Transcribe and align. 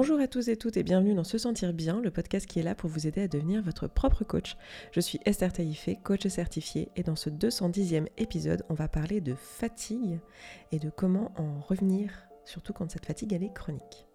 Bonjour 0.00 0.18
à 0.18 0.28
tous 0.28 0.48
et 0.48 0.56
toutes 0.56 0.78
et 0.78 0.82
bienvenue 0.82 1.12
dans 1.12 1.24
Se 1.24 1.36
Sentir 1.36 1.74
Bien, 1.74 2.00
le 2.00 2.10
podcast 2.10 2.46
qui 2.46 2.58
est 2.58 2.62
là 2.62 2.74
pour 2.74 2.88
vous 2.88 3.06
aider 3.06 3.20
à 3.20 3.28
devenir 3.28 3.60
votre 3.60 3.86
propre 3.86 4.24
coach. 4.24 4.56
Je 4.92 5.00
suis 5.00 5.20
Esther 5.26 5.52
Taïfé, 5.52 5.98
coach 6.02 6.26
certifié, 6.26 6.88
et 6.96 7.02
dans 7.02 7.16
ce 7.16 7.28
210e 7.28 8.06
épisode, 8.16 8.64
on 8.70 8.74
va 8.74 8.88
parler 8.88 9.20
de 9.20 9.34
fatigue 9.34 10.18
et 10.72 10.78
de 10.78 10.88
comment 10.88 11.32
en 11.36 11.60
revenir, 11.60 12.14
surtout 12.46 12.72
quand 12.72 12.90
cette 12.90 13.04
fatigue 13.04 13.34
elle 13.34 13.42
est 13.42 13.52
chronique. 13.52 14.06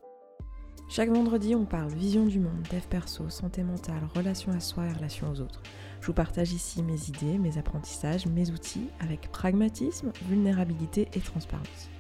Chaque 0.90 1.12
vendredi, 1.12 1.54
on 1.54 1.66
parle 1.66 1.94
vision 1.94 2.26
du 2.26 2.40
monde, 2.40 2.68
dev 2.72 2.88
perso, 2.90 3.30
santé 3.30 3.62
mentale, 3.62 4.10
relation 4.16 4.54
à 4.54 4.62
soi 4.62 4.88
et 4.88 4.94
relation 4.94 5.30
aux 5.30 5.40
autres. 5.40 5.62
Je 6.02 6.08
vous 6.08 6.14
partage 6.14 6.52
ici 6.52 6.82
mes 6.82 7.10
idées, 7.10 7.38
mes 7.38 7.60
apprentissages, 7.60 8.26
mes 8.26 8.50
outils 8.50 8.90
avec 9.02 9.32
pragmatisme, 9.32 10.12
vulnérabilité 10.28 11.10
et 11.14 11.20
transparence. 11.20 11.92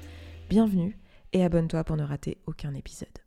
Bienvenue 0.50 0.98
et 1.34 1.44
abonne-toi 1.44 1.84
pour 1.84 1.98
ne 1.98 2.04
rater 2.04 2.40
aucun 2.48 2.74
épisode. 2.74 3.25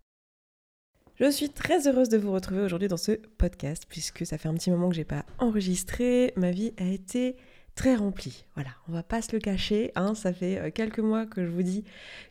Je 1.20 1.28
suis 1.32 1.50
très 1.50 1.88
heureuse 1.88 2.08
de 2.08 2.16
vous 2.16 2.30
retrouver 2.30 2.60
aujourd'hui 2.60 2.86
dans 2.86 2.96
ce 2.96 3.10
podcast 3.10 3.86
puisque 3.88 4.24
ça 4.24 4.38
fait 4.38 4.48
un 4.48 4.54
petit 4.54 4.70
moment 4.70 4.88
que 4.88 4.94
j'ai 4.94 5.04
pas 5.04 5.24
enregistré. 5.40 6.32
Ma 6.36 6.52
vie 6.52 6.72
a 6.78 6.84
été 6.84 7.34
très 7.74 7.96
remplie. 7.96 8.44
Voilà, 8.54 8.70
on 8.88 8.92
va 8.92 9.02
pas 9.02 9.20
se 9.20 9.32
le 9.32 9.40
cacher. 9.40 9.90
Hein, 9.96 10.14
ça 10.14 10.32
fait 10.32 10.60
euh, 10.60 10.70
quelques 10.70 11.00
mois 11.00 11.26
que 11.26 11.44
je 11.44 11.50
vous 11.50 11.64
dis 11.64 11.82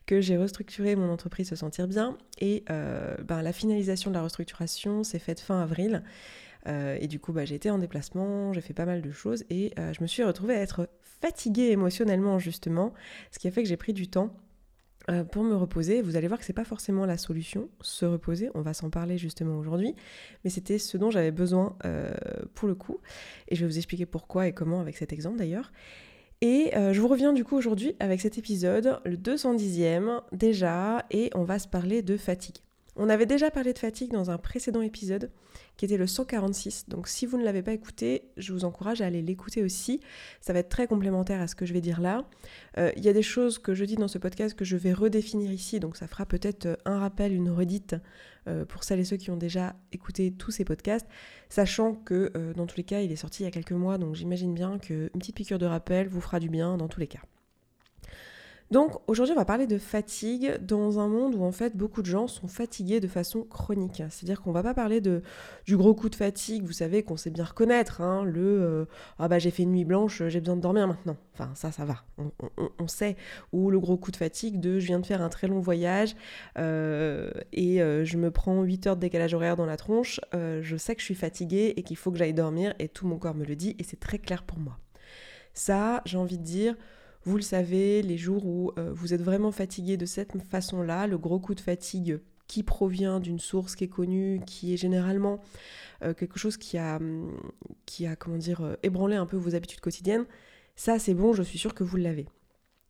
que 0.05 0.21
j'ai 0.21 0.37
restructuré 0.37 0.95
mon 0.95 1.11
entreprise 1.11 1.49
Se 1.49 1.57
Sentir 1.57 1.89
Bien 1.89 2.17
et 2.39 2.63
euh, 2.69 3.17
ben, 3.25 3.41
la 3.41 3.51
finalisation 3.51 4.09
de 4.09 4.15
la 4.15 4.21
restructuration 4.21 5.03
s'est 5.03 5.19
faite 5.19 5.41
fin 5.41 5.61
avril. 5.61 6.01
Euh, 6.67 6.97
et 7.01 7.07
du 7.07 7.19
coup, 7.19 7.33
bah, 7.33 7.43
j'ai 7.43 7.55
été 7.55 7.69
en 7.69 7.79
déplacement, 7.79 8.53
j'ai 8.53 8.61
fait 8.61 8.73
pas 8.73 8.85
mal 8.85 9.01
de 9.01 9.11
choses 9.11 9.43
et 9.49 9.73
je 9.77 10.01
me 10.01 10.07
suis 10.07 10.23
retrouvée 10.23 10.53
à 10.53 10.61
être 10.61 10.87
fatiguée 11.01 11.71
émotionnellement 11.71 12.39
justement, 12.39 12.93
ce 13.31 13.39
qui 13.39 13.49
a 13.49 13.51
fait 13.51 13.63
que 13.63 13.69
j'ai 13.69 13.75
pris 13.75 13.91
du 13.91 14.07
temps 14.07 14.33
euh, 15.09 15.23
pour 15.23 15.43
me 15.43 15.55
reposer. 15.55 16.01
Vous 16.01 16.17
allez 16.17 16.27
voir 16.27 16.39
que 16.39 16.45
c'est 16.45 16.53
pas 16.53 16.65
forcément 16.65 17.05
la 17.05 17.17
solution, 17.17 17.69
se 17.81 18.05
reposer. 18.05 18.49
On 18.55 18.61
va 18.61 18.73
s'en 18.73 18.89
parler 18.89 19.17
justement 19.17 19.57
aujourd'hui, 19.57 19.95
mais 20.43 20.49
c'était 20.49 20.77
ce 20.77 20.97
dont 20.97 21.11
j'avais 21.11 21.31
besoin 21.31 21.77
euh, 21.85 22.13
pour 22.53 22.67
le 22.67 22.75
coup. 22.75 22.99
Et 23.47 23.55
je 23.55 23.61
vais 23.61 23.71
vous 23.71 23.77
expliquer 23.77 24.05
pourquoi 24.05 24.47
et 24.47 24.53
comment 24.53 24.81
avec 24.81 24.97
cet 24.97 25.13
exemple 25.13 25.37
d'ailleurs. 25.37 25.71
Et 26.41 26.75
euh, 26.75 26.93
je 26.93 27.01
vous 27.01 27.07
reviens 27.07 27.33
du 27.33 27.43
coup 27.43 27.55
aujourd'hui 27.55 27.95
avec 27.99 28.21
cet 28.21 28.37
épisode, 28.37 28.99
le 29.05 29.15
210e 29.15 30.21
déjà, 30.33 31.05
et 31.09 31.31
on 31.33 31.43
va 31.43 31.57
se 31.57 31.67
parler 31.67 32.01
de 32.01 32.17
fatigue. 32.17 32.57
On 32.99 33.09
avait 33.09 33.27
déjà 33.27 33.51
parlé 33.51 33.73
de 33.73 33.77
fatigue 33.79 34.11
dans 34.11 34.31
un 34.31 34.39
précédent 34.39 34.81
épisode 34.81 35.29
qui 35.77 35.85
était 35.85 35.97
le 35.97 36.07
146. 36.07 36.85
Donc 36.89 37.07
si 37.07 37.27
vous 37.27 37.37
ne 37.37 37.43
l'avez 37.43 37.61
pas 37.61 37.73
écouté, 37.73 38.23
je 38.37 38.53
vous 38.53 38.65
encourage 38.65 39.01
à 39.01 39.05
aller 39.05 39.21
l'écouter 39.21 39.63
aussi. 39.63 39.99
Ça 40.41 40.51
va 40.51 40.59
être 40.59 40.69
très 40.69 40.87
complémentaire 40.87 41.39
à 41.39 41.47
ce 41.47 41.53
que 41.53 41.67
je 41.67 41.73
vais 41.73 41.81
dire 41.81 42.01
là. 42.01 42.25
Euh, 42.79 42.91
il 42.97 43.03
y 43.05 43.09
a 43.09 43.13
des 43.13 43.21
choses 43.21 43.59
que 43.59 43.75
je 43.75 43.85
dis 43.85 43.95
dans 43.95 44.07
ce 44.07 44.17
podcast 44.17 44.55
que 44.55 44.65
je 44.65 44.75
vais 44.77 44.93
redéfinir 44.93 45.51
ici, 45.51 45.79
donc 45.79 45.95
ça 45.95 46.07
fera 46.07 46.25
peut-être 46.25 46.65
euh, 46.65 46.75
un 46.85 46.99
rappel, 46.99 47.33
une 47.33 47.51
redite 47.51 47.95
euh, 48.47 48.65
pour 48.65 48.83
celles 48.83 48.99
et 48.99 49.05
ceux 49.05 49.17
qui 49.17 49.29
ont 49.29 49.37
déjà 49.37 49.75
écouté 49.91 50.31
tous 50.31 50.49
ces 50.49 50.65
podcasts, 50.65 51.07
sachant 51.49 51.93
que 51.93 52.31
dans 52.55 52.65
tous 52.65 52.77
les 52.77 52.83
cas, 52.83 53.01
il 53.01 53.11
est 53.11 53.17
sorti 53.17 53.43
il 53.43 53.45
y 53.45 53.47
a 53.47 53.51
quelques 53.51 53.71
mois, 53.71 53.97
donc 53.97 54.15
j'imagine 54.15 54.53
bien 54.53 54.79
qu'une 54.79 55.09
petite 55.09 55.35
piqûre 55.35 55.59
de 55.59 55.65
rappel 55.65 56.07
vous 56.07 56.21
fera 56.21 56.39
du 56.39 56.49
bien 56.49 56.77
dans 56.77 56.87
tous 56.87 56.99
les 56.99 57.07
cas. 57.07 57.21
Donc 58.69 58.99
aujourd'hui 59.07 59.33
on 59.33 59.37
va 59.37 59.45
parler 59.45 59.65
de 59.65 59.77
fatigue 59.77 60.57
dans 60.61 60.99
un 60.99 61.07
monde 61.07 61.35
où 61.35 61.43
en 61.43 61.53
fait 61.53 61.77
beaucoup 61.77 62.01
de 62.01 62.07
gens 62.07 62.27
sont 62.27 62.47
fatigués 62.47 62.99
de 62.99 63.07
façon 63.07 63.43
chronique. 63.43 64.03
C'est-à-dire 64.09 64.41
qu'on 64.41 64.51
va 64.51 64.61
pas 64.61 64.73
parler 64.73 64.99
du 65.01 65.77
gros 65.77 65.93
coup 65.93 66.09
de 66.09 66.15
fatigue, 66.15 66.65
vous 66.65 66.73
savez 66.73 67.03
qu'on 67.03 67.15
sait 67.15 67.29
bien 67.29 67.45
reconnaître, 67.45 68.01
hein, 68.01 68.23
le 68.25 68.41
euh, 68.41 68.85
ah 69.19 69.29
bah 69.29 69.39
j'ai 69.39 69.51
fait 69.51 69.63
une 69.63 69.71
nuit 69.71 69.85
blanche, 69.85 70.21
j'ai 70.27 70.41
besoin 70.41 70.57
de 70.57 70.61
dormir 70.61 70.85
maintenant. 70.87 71.15
Enfin 71.33 71.51
ça 71.55 71.71
ça 71.71 71.85
va, 71.85 72.03
on, 72.79 72.87
sait. 72.87 73.15
Ou 73.53 73.71
le 73.71 73.79
gros 73.79 73.95
coup 73.95 74.11
de 74.11 74.17
fatigue 74.17 74.59
de 74.59 74.79
je 74.79 74.87
viens 74.87 74.99
de 74.99 75.05
faire 75.05 75.21
un 75.21 75.29
très 75.29 75.47
long 75.47 75.61
voyage 75.61 76.15
euh, 76.57 77.31
et 77.53 77.81
euh, 77.81 78.03
je 78.03 78.17
me 78.17 78.31
prends 78.31 78.63
8 78.63 78.87
heures 78.87 78.95
de 78.97 79.01
décalage 79.01 79.33
horaire 79.33 79.55
dans 79.55 79.65
la 79.65 79.77
tronche, 79.77 80.19
je 80.33 80.75
sais 80.77 80.93
que 80.93 80.99
je 81.01 81.05
suis 81.05 81.15
fatiguée 81.15 81.73
et 81.77 81.83
qu'il 81.83 81.95
faut 81.95 82.11
que 82.11 82.17
j'aille 82.17 82.33
dormir 82.33 82.73
et 82.79 82.89
tout 82.89 83.07
mon 83.07 83.17
corps 83.17 83.35
me 83.35 83.45
le 83.45 83.55
dit 83.55 83.77
et 83.79 83.83
c'est 83.83 83.99
très 83.99 84.19
clair 84.19 84.43
pour 84.43 84.59
moi. 84.59 84.77
Ça 85.53 86.01
j'ai 86.05 86.17
envie 86.17 86.37
de 86.37 86.43
dire 86.43 86.75
vous 87.27 87.35
le 87.35 87.43
savez, 87.43 88.01
les 88.01 88.17
jours 88.17 88.45
où 88.45 88.71
euh, 88.77 88.93
vous 88.93 89.13
êtes 89.13 89.21
vraiment 89.21 89.51
fatigué 89.51 89.97
de 89.97 90.05
cette 90.05 90.41
façon-là, 90.43 91.07
le 91.07 91.17
gros 91.17 91.39
coup 91.39 91.55
de 91.55 91.59
fatigue 91.59 92.21
qui 92.47 92.63
provient 92.63 93.19
d'une 93.19 93.37
source 93.37 93.75
qui 93.75 93.83
est 93.83 93.89
connue, 93.89 94.39
qui 94.47 94.73
est 94.73 94.77
généralement 94.77 95.41
euh, 96.03 96.13
quelque 96.13 96.39
chose 96.39 96.55
qui 96.55 96.77
a, 96.77 96.95
hum, 96.95 97.37
qui 97.85 98.07
a, 98.07 98.15
comment 98.15 98.37
dire, 98.37 98.61
euh, 98.61 98.75
ébranlé 98.81 99.17
un 99.17 99.25
peu 99.25 99.35
vos 99.35 99.55
habitudes 99.55 99.81
quotidiennes, 99.81 100.25
ça 100.77 100.99
c'est 100.99 101.13
bon, 101.13 101.33
je 101.33 101.43
suis 101.43 101.59
sûre 101.59 101.73
que 101.73 101.83
vous 101.83 101.97
l'avez. 101.97 102.27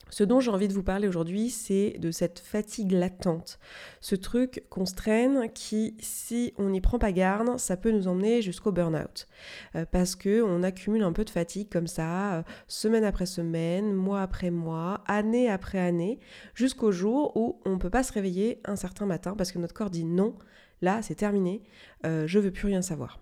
Ce 0.10 0.24
dont 0.24 0.40
j'ai 0.40 0.52
envie 0.52 0.68
de 0.68 0.74
vous 0.74 0.84
parler 0.84 1.08
aujourd'hui, 1.08 1.50
c'est 1.50 1.96
de 2.00 2.12
cette 2.12 2.40
fatigue 2.40 2.92
latente. 2.92 3.60
Ce 4.02 4.16
truc 4.16 4.64
qu'on 4.70 4.86
se 4.86 4.96
traîne 4.96 5.50
qui, 5.54 5.96
si 6.00 6.54
on 6.58 6.70
n'y 6.70 6.82
prend 6.82 7.00
pas 7.00 7.12
garde, 7.12 7.58
ça 7.58 7.78
peut 7.78 7.92
nous 7.92 8.08
emmener 8.08 8.42
jusqu'au 8.42 8.72
burn-out. 8.72 9.28
Euh, 9.76 9.86
parce 9.92 10.16
que 10.16 10.42
on 10.42 10.64
accumule 10.64 11.04
un 11.04 11.14
peu 11.14 11.26
de 11.26 11.30
fatigue 11.30 11.70
comme 11.70 11.88
ça, 11.88 12.36
euh, 12.36 12.44
semaine 12.68 13.04
après 13.04 13.26
semaine, 13.26 13.94
mois 13.94 14.22
après 14.22 14.52
mois, 14.52 15.04
année 15.08 15.50
après 15.50 15.80
année, 15.80 16.20
jusqu'au 16.54 16.92
jour 16.92 17.36
où 17.36 17.60
on 17.66 17.72
ne 17.72 17.78
peut 17.78 17.90
pas 17.90 18.04
se 18.04 18.14
réveiller 18.14 18.62
un 18.66 18.76
certain 18.76 19.06
matin 19.06 19.36
parce 19.38 19.52
que 19.52 19.60
notre 19.60 19.74
corps 19.74 19.90
dit 19.90 20.06
non, 20.06 20.36
là 20.82 21.02
c'est 21.02 21.16
terminé, 21.16 21.62
euh, 22.06 22.28
je 22.28 22.40
veux 22.40 22.52
plus 22.52 22.68
rien 22.68 22.82
savoir. 22.82 23.20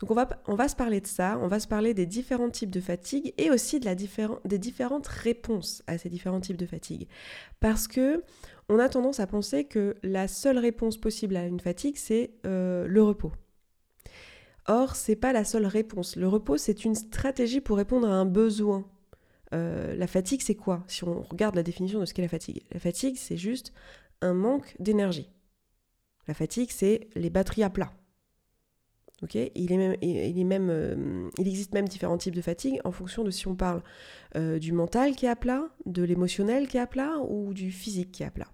Donc 0.00 0.10
on 0.10 0.54
va, 0.54 0.68
se 0.68 0.76
parler 0.76 1.00
de 1.02 1.06
ça, 1.06 1.38
on 1.42 1.46
va 1.46 1.60
se 1.60 1.68
parler 1.68 1.92
des 1.92 2.06
différents 2.06 2.48
types 2.48 2.70
de 2.70 2.80
fatigue 2.80 3.34
et 3.36 3.50
aussi 3.50 3.80
des 3.80 4.58
différentes 4.58 5.06
réponses 5.06 5.82
à 5.86 5.98
ces 5.98 6.08
différents 6.08 6.40
types 6.40 6.56
de 6.56 6.64
fatigue. 6.64 7.06
Parce 7.60 7.86
que 7.86 8.24
on 8.70 8.78
a 8.78 8.88
tendance 8.88 9.20
à 9.20 9.26
penser 9.26 9.64
que 9.64 9.96
la 10.02 10.26
seule 10.26 10.58
réponse 10.58 10.96
possible 10.96 11.36
à 11.36 11.44
une 11.44 11.60
fatigue, 11.60 11.96
c'est 11.96 12.30
euh, 12.46 12.86
le 12.86 13.02
repos. 13.02 13.32
Or, 14.66 14.96
c'est 14.96 15.16
pas 15.16 15.32
la 15.32 15.44
seule 15.44 15.66
réponse. 15.66 16.16
Le 16.16 16.28
repos, 16.28 16.56
c'est 16.56 16.84
une 16.84 16.94
stratégie 16.94 17.60
pour 17.60 17.76
répondre 17.76 18.08
à 18.08 18.12
un 18.12 18.24
besoin. 18.24 18.86
Euh, 19.52 19.94
la 19.96 20.06
fatigue, 20.06 20.40
c'est 20.40 20.54
quoi? 20.54 20.84
Si 20.86 21.04
on 21.04 21.22
regarde 21.22 21.56
la 21.56 21.62
définition 21.62 21.98
de 21.98 22.04
ce 22.04 22.14
qu'est 22.14 22.22
la 22.22 22.28
fatigue, 22.28 22.62
la 22.70 22.78
fatigue, 22.78 23.16
c'est 23.16 23.36
juste 23.36 23.72
un 24.22 24.32
manque 24.32 24.76
d'énergie. 24.78 25.28
La 26.28 26.34
fatigue, 26.34 26.70
c'est 26.70 27.08
les 27.16 27.30
batteries 27.30 27.64
à 27.64 27.70
plat 27.70 27.92
il, 29.22 29.72
est 29.72 30.58
euh, 30.60 31.30
existe 31.38 31.74
même 31.74 31.88
différents 31.88 32.16
types 32.16 32.34
de 32.34 32.40
fatigue 32.40 32.80
en 32.84 32.92
fonction 32.92 33.22
de 33.22 33.30
si 33.30 33.46
on 33.48 33.54
parle 33.54 33.82
euh, 34.36 34.58
du 34.58 34.72
mental 34.72 35.14
qui 35.14 35.26
est 35.26 35.28
à 35.28 35.36
plat, 35.36 35.68
de 35.86 36.02
l'émotionnel 36.02 36.68
qui 36.68 36.78
est 36.78 36.80
à 36.80 36.86
plat 36.86 37.18
ou 37.28 37.52
du 37.52 37.70
physique 37.70 38.12
qui 38.12 38.22
est 38.22 38.26
à 38.26 38.30
plat. 38.30 38.48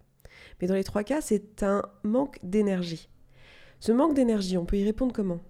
Mais 0.60 0.66
dans 0.66 0.74
les 0.74 0.84
trois 0.84 1.04
cas, 1.04 1.20
c'est 1.20 1.62
un 1.62 1.82
manque 2.02 2.38
d'énergie. 2.42 3.08
Ce 3.78 3.92
manque 3.92 4.14
d'énergie, 4.14 4.56
on 4.56 4.66
peut 4.66 4.78
y 4.78 4.84
répondre 4.84 5.12
comment? 5.12 5.40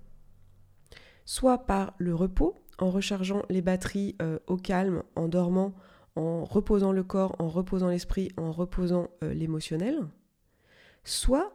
Soit 1.24 1.66
par 1.66 1.94
le 1.98 2.14
repos, 2.14 2.54
en 2.78 2.90
rechargeant 2.90 3.42
les 3.48 3.62
batteries 3.62 4.16
euh, 4.20 4.38
au 4.46 4.56
calme, 4.56 5.02
en 5.14 5.28
dormant, 5.28 5.74
en 6.14 6.44
reposant 6.44 6.92
le 6.92 7.04
corps, 7.04 7.36
en 7.38 7.48
reposant 7.48 7.88
l'esprit, 7.88 8.30
en 8.36 8.52
reposant 8.52 9.10
l'émotionnel. 9.22 10.06
Soit 11.04 11.52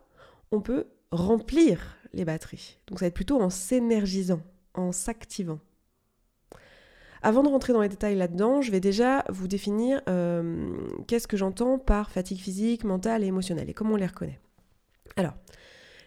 on 0.52 0.62
peut 0.62 0.88
remplir 1.12 1.98
les 2.14 2.26
batteries. 2.26 2.78
Donc 2.88 3.00
ça 3.00 3.06
va 3.06 3.08
être 3.08 3.14
plutôt 3.14 3.42
en 3.42 3.50
s'énergisant, 3.50 4.42
en 4.74 4.92
s'activant. 4.92 5.60
Avant 7.24 7.44
de 7.44 7.50
rentrer 7.50 7.72
dans 7.74 7.82
les 7.82 7.90
détails 7.90 8.16
là-dedans, 8.16 8.62
je 8.62 8.72
vais 8.72 8.80
déjà 8.80 9.24
vous 9.30 9.48
définir 9.48 10.02
euh, 10.10 10.72
qu'est-ce 11.08 11.28
que 11.28 11.38
j'entends 11.38 11.78
par 11.78 12.10
fatigue 12.10 12.40
physique, 12.40 12.84
mentale 12.84 13.24
et 13.24 13.28
émotionnelle 13.28 13.70
et 13.70 13.74
comment 13.74 13.94
on 13.94 13.98
les 13.98 14.08
reconnaît. 14.08 14.40
Alors, 15.18 15.34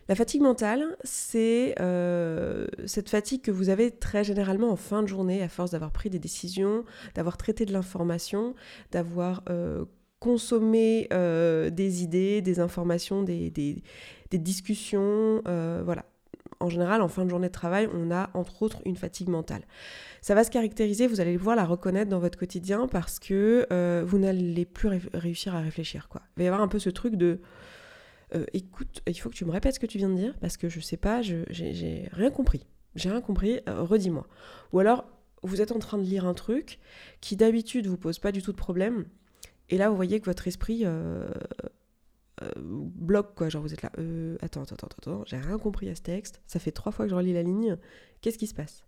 la 0.08 0.16
fatigue 0.16 0.42
mentale, 0.42 0.96
c'est 1.04 1.76
euh, 1.80 2.66
cette 2.84 3.08
fatigue 3.08 3.42
que 3.42 3.52
vous 3.52 3.68
avez 3.68 3.92
très 3.92 4.24
généralement 4.24 4.70
en 4.70 4.76
fin 4.76 5.02
de 5.02 5.06
journée 5.06 5.42
à 5.42 5.48
force 5.48 5.70
d'avoir 5.70 5.92
pris 5.92 6.10
des 6.10 6.18
décisions, 6.18 6.84
d'avoir 7.14 7.36
traité 7.36 7.64
de 7.64 7.72
l'information, 7.72 8.54
d'avoir 8.90 9.44
euh, 9.48 9.84
consommé 10.18 11.06
des 11.10 12.02
idées, 12.02 12.40
des 12.40 12.58
informations, 12.58 13.22
des, 13.22 13.50
des 13.50 13.82
discussions, 14.38 15.42
euh, 15.46 15.82
voilà. 15.84 16.04
En 16.60 16.68
général, 16.68 17.02
en 17.02 17.08
fin 17.08 17.24
de 17.24 17.30
journée 17.30 17.48
de 17.48 17.52
travail, 17.52 17.88
on 17.92 18.10
a 18.10 18.30
entre 18.34 18.62
autres 18.62 18.80
une 18.84 18.96
fatigue 18.96 19.28
mentale. 19.28 19.62
Ça 20.22 20.34
va 20.34 20.44
se 20.44 20.50
caractériser, 20.50 21.06
vous 21.06 21.20
allez 21.20 21.36
voir 21.36 21.56
la 21.56 21.64
reconnaître 21.64 22.10
dans 22.10 22.20
votre 22.20 22.38
quotidien 22.38 22.86
parce 22.86 23.18
que 23.18 23.66
euh, 23.72 24.02
vous 24.06 24.18
n'allez 24.18 24.64
plus 24.64 24.88
réussir 25.12 25.54
à 25.54 25.60
réfléchir. 25.60 26.08
Quoi. 26.08 26.22
Il 26.36 26.40
va 26.40 26.44
y 26.44 26.46
avoir 26.46 26.62
un 26.62 26.68
peu 26.68 26.78
ce 26.78 26.90
truc 26.90 27.16
de 27.16 27.40
euh, 28.34 28.44
écoute, 28.52 29.02
il 29.06 29.14
faut 29.14 29.28
que 29.28 29.34
tu 29.34 29.44
me 29.44 29.50
répètes 29.50 29.74
ce 29.74 29.80
que 29.80 29.86
tu 29.86 29.98
viens 29.98 30.08
de 30.08 30.16
dire 30.16 30.34
parce 30.40 30.56
que 30.56 30.68
je 30.68 30.80
sais 30.80 30.96
pas, 30.96 31.20
j'ai 31.22 32.08
rien 32.12 32.30
compris. 32.30 32.66
J'ai 32.94 33.10
rien 33.10 33.20
compris, 33.20 33.60
redis-moi. 33.66 34.26
Ou 34.72 34.78
alors, 34.78 35.04
vous 35.42 35.60
êtes 35.60 35.72
en 35.72 35.78
train 35.80 35.98
de 35.98 36.04
lire 36.04 36.24
un 36.24 36.34
truc 36.34 36.78
qui 37.20 37.36
d'habitude 37.36 37.86
vous 37.88 37.98
pose 37.98 38.18
pas 38.18 38.32
du 38.32 38.40
tout 38.40 38.52
de 38.52 38.56
problème, 38.56 39.04
et 39.68 39.76
là 39.76 39.90
vous 39.90 39.96
voyez 39.96 40.20
que 40.20 40.26
votre 40.26 40.46
esprit 40.46 40.84
bloc, 42.56 43.34
quoi. 43.34 43.48
Genre, 43.48 43.62
vous 43.62 43.72
êtes 43.72 43.82
là, 43.82 43.92
euh, 43.98 44.36
attends, 44.40 44.62
attends, 44.62 44.76
attends, 44.76 44.96
attends, 44.98 45.24
j'ai 45.26 45.36
rien 45.36 45.58
compris 45.58 45.88
à 45.88 45.94
ce 45.94 46.02
texte. 46.02 46.42
Ça 46.46 46.58
fait 46.58 46.72
trois 46.72 46.92
fois 46.92 47.06
que 47.06 47.10
je 47.10 47.14
relis 47.14 47.32
la 47.32 47.42
ligne. 47.42 47.76
Qu'est-ce 48.20 48.38
qui 48.38 48.46
se 48.46 48.54
passe? 48.54 48.84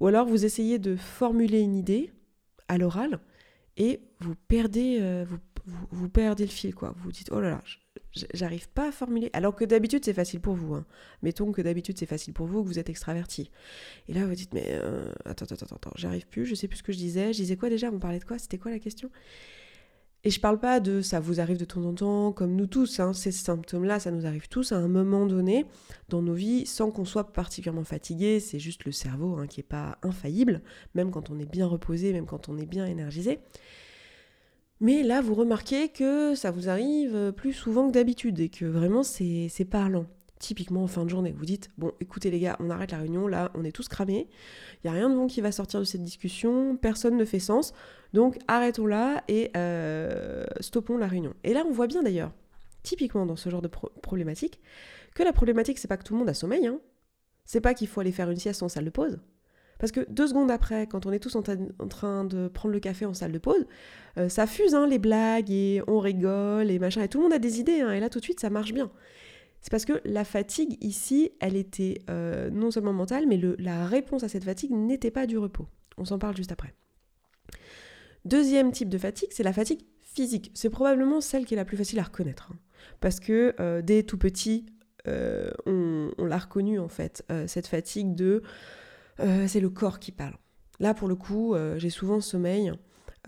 Ou 0.00 0.06
alors, 0.06 0.26
vous 0.26 0.44
essayez 0.44 0.78
de 0.78 0.96
formuler 0.96 1.60
une 1.60 1.74
idée 1.74 2.12
à 2.68 2.78
l'oral 2.78 3.20
et 3.76 4.00
vous 4.20 4.34
perdez, 4.48 4.98
euh, 5.00 5.24
vous, 5.28 5.38
vous, 5.66 5.86
vous 5.90 6.08
perdez 6.08 6.44
le 6.44 6.50
fil, 6.50 6.74
quoi. 6.74 6.94
Vous 6.96 7.04
vous 7.04 7.12
dites, 7.12 7.30
oh 7.32 7.40
là 7.40 7.50
là, 7.50 7.62
j'arrive 8.32 8.68
pas 8.68 8.88
à 8.88 8.92
formuler. 8.92 9.30
Alors 9.32 9.54
que 9.54 9.64
d'habitude, 9.64 10.04
c'est 10.04 10.14
facile 10.14 10.40
pour 10.40 10.54
vous. 10.54 10.74
Hein. 10.74 10.86
Mettons 11.22 11.52
que 11.52 11.62
d'habitude, 11.62 11.98
c'est 11.98 12.06
facile 12.06 12.32
pour 12.32 12.46
vous, 12.46 12.62
que 12.62 12.68
vous 12.68 12.78
êtes 12.78 12.88
extraverti. 12.88 13.50
Et 14.08 14.14
là, 14.14 14.26
vous 14.26 14.34
dites, 14.34 14.54
mais 14.54 14.66
euh, 14.68 15.10
attends, 15.24 15.44
attends, 15.44 15.66
attends, 15.66 15.76
attends, 15.76 15.92
j'arrive 15.96 16.26
plus, 16.26 16.46
je 16.46 16.54
sais 16.54 16.68
plus 16.68 16.78
ce 16.78 16.82
que 16.82 16.92
je 16.92 16.98
disais. 16.98 17.32
Je 17.32 17.38
disais 17.38 17.56
quoi 17.56 17.68
déjà 17.68 17.90
On 17.90 17.98
parlait 17.98 18.18
de 18.18 18.24
quoi? 18.24 18.38
C'était 18.38 18.58
quoi 18.58 18.70
la 18.70 18.78
question? 18.78 19.10
Et 20.24 20.30
je 20.30 20.40
parle 20.40 20.58
pas 20.58 20.80
de 20.80 21.02
ça 21.02 21.20
vous 21.20 21.40
arrive 21.40 21.58
de 21.58 21.64
temps 21.64 21.84
en 21.84 21.92
temps, 21.92 22.32
comme 22.32 22.56
nous 22.56 22.66
tous, 22.66 22.98
hein, 22.98 23.12
ces 23.12 23.30
symptômes-là, 23.30 24.00
ça 24.00 24.10
nous 24.10 24.26
arrive 24.26 24.48
tous 24.48 24.72
à 24.72 24.76
un 24.76 24.88
moment 24.88 25.26
donné 25.26 25.66
dans 26.08 26.22
nos 26.22 26.32
vies, 26.32 26.64
sans 26.64 26.90
qu'on 26.90 27.04
soit 27.04 27.32
particulièrement 27.32 27.84
fatigué, 27.84 28.40
c'est 28.40 28.58
juste 28.58 28.84
le 28.84 28.92
cerveau 28.92 29.36
hein, 29.36 29.46
qui 29.46 29.60
n'est 29.60 29.64
pas 29.64 29.98
infaillible, 30.02 30.62
même 30.94 31.10
quand 31.10 31.30
on 31.30 31.38
est 31.38 31.50
bien 31.50 31.66
reposé, 31.66 32.12
même 32.12 32.26
quand 32.26 32.48
on 32.48 32.56
est 32.56 32.66
bien 32.66 32.86
énergisé. 32.86 33.40
Mais 34.80 35.02
là, 35.02 35.20
vous 35.20 35.34
remarquez 35.34 35.88
que 35.88 36.34
ça 36.34 36.50
vous 36.50 36.68
arrive 36.68 37.32
plus 37.36 37.52
souvent 37.52 37.88
que 37.88 37.92
d'habitude 37.92 38.40
et 38.40 38.48
que 38.48 38.64
vraiment 38.64 39.02
c'est 39.02 39.68
parlant 39.70 40.06
typiquement 40.38 40.82
en 40.82 40.86
fin 40.86 41.04
de 41.04 41.10
journée. 41.10 41.34
Vous 41.36 41.44
dites, 41.44 41.70
bon, 41.78 41.92
écoutez 42.00 42.30
les 42.30 42.40
gars, 42.40 42.56
on 42.60 42.70
arrête 42.70 42.92
la 42.92 42.98
réunion, 42.98 43.26
là, 43.26 43.50
on 43.54 43.64
est 43.64 43.72
tous 43.72 43.88
cramés, 43.88 44.28
il 44.82 44.90
n'y 44.90 44.90
a 44.90 44.92
rien 44.92 45.08
de 45.08 45.14
bon 45.14 45.26
qui 45.26 45.40
va 45.40 45.52
sortir 45.52 45.80
de 45.80 45.84
cette 45.84 46.02
discussion, 46.02 46.76
personne 46.76 47.16
ne 47.16 47.24
fait 47.24 47.38
sens, 47.38 47.72
donc 48.12 48.38
arrêtons-la 48.48 49.22
et 49.28 49.50
euh, 49.56 50.44
stoppons 50.60 50.98
la 50.98 51.06
réunion. 51.06 51.34
Et 51.44 51.54
là, 51.54 51.64
on 51.66 51.72
voit 51.72 51.86
bien 51.86 52.02
d'ailleurs, 52.02 52.32
typiquement 52.82 53.26
dans 53.26 53.36
ce 53.36 53.48
genre 53.48 53.62
de 53.62 53.68
problématique, 53.68 54.60
que 55.14 55.22
la 55.22 55.32
problématique, 55.32 55.78
c'est 55.78 55.88
pas 55.88 55.96
que 55.96 56.04
tout 56.04 56.14
le 56.14 56.18
monde 56.18 56.28
a 56.28 56.34
sommeil, 56.34 56.66
hein. 56.66 56.80
c'est 57.44 57.60
pas 57.60 57.74
qu'il 57.74 57.88
faut 57.88 58.00
aller 58.00 58.12
faire 58.12 58.30
une 58.30 58.38
sieste 58.38 58.62
en 58.62 58.68
salle 58.68 58.84
de 58.84 58.90
pause. 58.90 59.18
Parce 59.78 59.92
que 59.92 60.00
deux 60.08 60.28
secondes 60.28 60.50
après, 60.50 60.86
quand 60.86 61.06
on 61.06 61.12
est 61.12 61.18
tous 61.18 61.34
en, 61.36 61.42
train 61.42 62.24
de 62.24 62.48
prendre 62.48 62.72
le 62.72 62.80
café 62.80 63.06
en 63.06 63.14
salle 63.14 63.32
de 63.32 63.38
pause, 63.38 63.66
euh, 64.18 64.28
ça 64.28 64.46
fuse 64.46 64.74
hein, 64.74 64.86
les 64.86 64.98
blagues 64.98 65.50
et 65.50 65.82
on 65.88 65.98
rigole 65.98 66.70
et 66.70 66.78
machin. 66.78 67.02
Et 67.02 67.08
tout 67.08 67.18
le 67.18 67.24
monde 67.24 67.32
a 67.32 67.38
des 67.38 67.60
idées. 67.60 67.80
Hein, 67.80 67.92
et 67.92 68.00
là, 68.00 68.08
tout 68.08 68.20
de 68.20 68.24
suite, 68.24 68.40
ça 68.40 68.50
marche 68.50 68.72
bien. 68.72 68.90
C'est 69.64 69.70
parce 69.70 69.86
que 69.86 70.02
la 70.04 70.24
fatigue 70.24 70.76
ici, 70.84 71.30
elle 71.40 71.56
était 71.56 72.02
euh, 72.10 72.50
non 72.50 72.70
seulement 72.70 72.92
mentale, 72.92 73.24
mais 73.26 73.40
la 73.58 73.86
réponse 73.86 74.22
à 74.22 74.28
cette 74.28 74.44
fatigue 74.44 74.72
n'était 74.72 75.10
pas 75.10 75.26
du 75.26 75.38
repos. 75.38 75.66
On 75.96 76.04
s'en 76.04 76.18
parle 76.18 76.36
juste 76.36 76.52
après. 76.52 76.74
Deuxième 78.26 78.72
type 78.72 78.90
de 78.90 78.98
fatigue, 78.98 79.30
c'est 79.32 79.42
la 79.42 79.54
fatigue 79.54 79.80
physique. 80.02 80.50
C'est 80.52 80.68
probablement 80.68 81.22
celle 81.22 81.46
qui 81.46 81.54
est 81.54 81.56
la 81.56 81.64
plus 81.64 81.78
facile 81.78 81.98
à 81.98 82.02
reconnaître. 82.02 82.50
Hein. 82.52 82.58
parce 83.00 83.20
que 83.20 83.54
euh, 83.58 83.80
dès 83.80 84.02
tout 84.02 84.18
petit, 84.18 84.66
euh, 85.08 85.50
on, 85.64 86.10
l'a 86.18 86.38
reconnu 86.38 86.78
en 86.78 86.88
fait, 86.88 87.24
cette 87.46 87.66
fatigue 87.66 88.14
de... 88.14 88.42
c'est 89.46 89.60
le 89.60 89.70
corps 89.70 89.98
qui 89.98 90.12
parle. 90.12 90.36
Là, 90.78 90.92
pour 90.92 91.08
le 91.08 91.16
coup, 91.16 91.54
j'ai 91.76 91.88
souvent 91.88 92.20
sommeil 92.20 92.70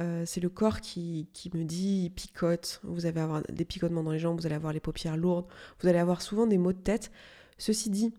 euh, 0.00 0.24
c'est 0.26 0.40
le 0.40 0.48
corps 0.48 0.80
qui, 0.80 1.28
me 1.54 1.64
dit 1.64 2.12
picote, 2.14 2.80
vous 2.84 3.06
allez 3.06 3.20
avoir 3.20 3.42
des 3.50 3.64
picotements 3.64 4.02
dans 4.02 4.10
les 4.10 4.18
jambes, 4.18 4.38
vous 4.38 4.46
allez 4.46 4.54
avoir 4.54 4.72
les 4.72 4.80
paupières 4.80 5.16
lourdes, 5.16 5.46
vous 5.80 5.88
allez 5.88 5.98
avoir 5.98 6.22
souvent 6.22 6.46
des 6.46 6.58
maux 6.58 6.72
de 6.72 6.78
tête. 6.78 7.10
Ceci 7.58 7.88
dit, 7.88 8.12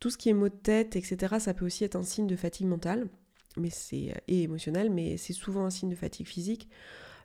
tout 0.00 0.10
ce 0.10 0.18
qui 0.18 0.28
est 0.28 0.34
maux 0.34 0.48
de 0.50 0.54
tête, 0.54 0.96
etc., 0.96 1.36
ça 1.38 1.54
peut 1.54 1.64
aussi 1.64 1.84
être 1.84 1.96
un 1.96 2.02
signe 2.02 2.26
de 2.26 2.36
fatigue 2.36 2.66
mentale 2.66 3.08
mais 3.56 3.70
c'est, 3.70 4.10
euh, 4.10 4.20
et 4.26 4.42
émotionnelle, 4.42 4.90
mais 4.90 5.16
c'est 5.16 5.32
souvent 5.32 5.64
un 5.64 5.70
signe 5.70 5.88
de 5.88 5.94
fatigue 5.94 6.26
physique. 6.26 6.68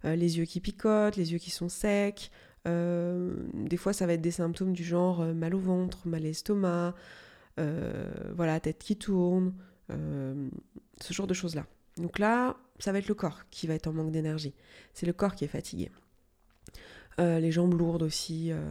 Euh, 0.05 0.15
les 0.15 0.37
yeux 0.37 0.45
qui 0.45 0.59
picotent, 0.59 1.15
les 1.15 1.33
yeux 1.33 1.39
qui 1.39 1.49
sont 1.49 1.69
secs. 1.69 2.31
des 2.65 3.77
fois, 3.77 3.93
ça 3.93 4.05
va 4.05 4.13
être 4.13 4.21
des 4.21 4.31
symptômes 4.31 4.73
du 4.73 4.83
genre 4.83 5.25
mal 5.33 5.55
au 5.55 5.59
ventre, 5.59 6.07
mal 6.07 6.21
à 6.21 6.25
l'estomac, 6.25 6.93
voilà, 7.57 8.59
tête 8.59 8.77
qui 8.79 8.95
tourne, 8.95 9.53
ce 9.89 11.13
genre 11.13 11.27
de 11.27 11.33
choses-là. 11.33 11.65
Donc 11.99 12.17
là, 12.17 12.57
ça 12.79 12.91
va 12.91 12.99
être 12.99 13.07
le 13.07 13.15
corps 13.15 13.43
qui 13.51 13.67
va 13.67 13.75
être 13.75 13.87
en 13.87 13.93
manque 13.93 14.11
d'énergie. 14.11 14.53
C'est 14.93 15.05
le 15.05 15.13
corps 15.13 15.35
qui 15.35 15.45
est 15.45 15.49
fatigué. 15.49 15.91
Euh, 17.19 17.39
les 17.39 17.51
jambes 17.51 17.73
lourdes 17.73 18.03
aussi. 18.03 18.51
Euh, 18.51 18.61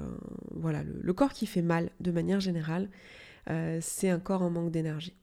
voilà, 0.55 0.83
le, 0.83 1.13
corps 1.13 1.33
qui 1.33 1.47
fait 1.47 1.63
mal 1.63 1.91
de 2.01 2.11
manière 2.11 2.41
générale, 2.41 2.89
euh, 3.51 3.79
c'est 3.83 4.09
un 4.09 4.19
corps 4.19 4.43
en 4.43 4.51
manque 4.51 4.71
d'énergie. 4.71 5.15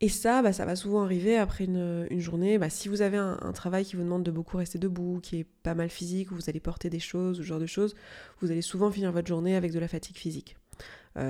Et 0.00 0.08
ça, 0.08 0.42
bah, 0.42 0.52
ça 0.52 0.64
va 0.64 0.76
souvent 0.76 1.02
arriver 1.02 1.38
après 1.38 1.64
une, 1.64 2.06
journée. 2.20 2.58
Bah, 2.58 2.70
si 2.70 2.88
vous 2.88 3.02
avez 3.02 3.16
un, 3.16 3.52
travail 3.52 3.84
qui 3.84 3.96
vous 3.96 4.02
demande 4.02 4.22
de 4.22 4.30
beaucoup 4.30 4.58
rester 4.58 4.78
debout, 4.78 5.18
qui 5.20 5.40
est 5.40 5.46
pas 5.62 5.74
mal 5.74 5.88
physique, 5.88 6.30
où 6.30 6.36
vous 6.36 6.48
allez 6.48 6.60
porter 6.60 6.88
des 6.88 7.00
choses, 7.00 7.38
ce 7.38 7.42
genre 7.42 7.58
de 7.58 7.66
choses, 7.66 7.96
vous 8.40 8.50
allez 8.52 8.62
souvent 8.62 8.92
finir 8.92 9.10
votre 9.10 9.26
journée 9.26 9.56
avec 9.56 9.72
de 9.72 9.78
la 9.78 9.88
fatigue 9.88 10.16
physique. 10.16 10.56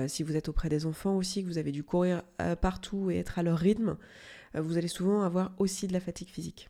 si 0.05 0.21
vous 0.21 0.35
êtes 0.35 0.49
auprès 0.49 0.69
des 0.69 0.85
enfants 0.85 1.17
aussi, 1.17 1.41
que 1.41 1.47
vous 1.47 1.57
avez 1.57 1.71
dû 1.71 1.83
courir 1.83 2.21
partout 2.61 3.09
et 3.09 3.17
être 3.17 3.39
à 3.39 3.43
leur 3.43 3.57
rythme, 3.57 3.97
vous 4.53 4.77
allez 4.77 4.87
souvent 4.87 5.21
avoir 5.21 5.51
aussi 5.57 5.87
de 5.87 5.93
la 5.93 5.99
fatigue 5.99 6.29
physique. 6.29 6.69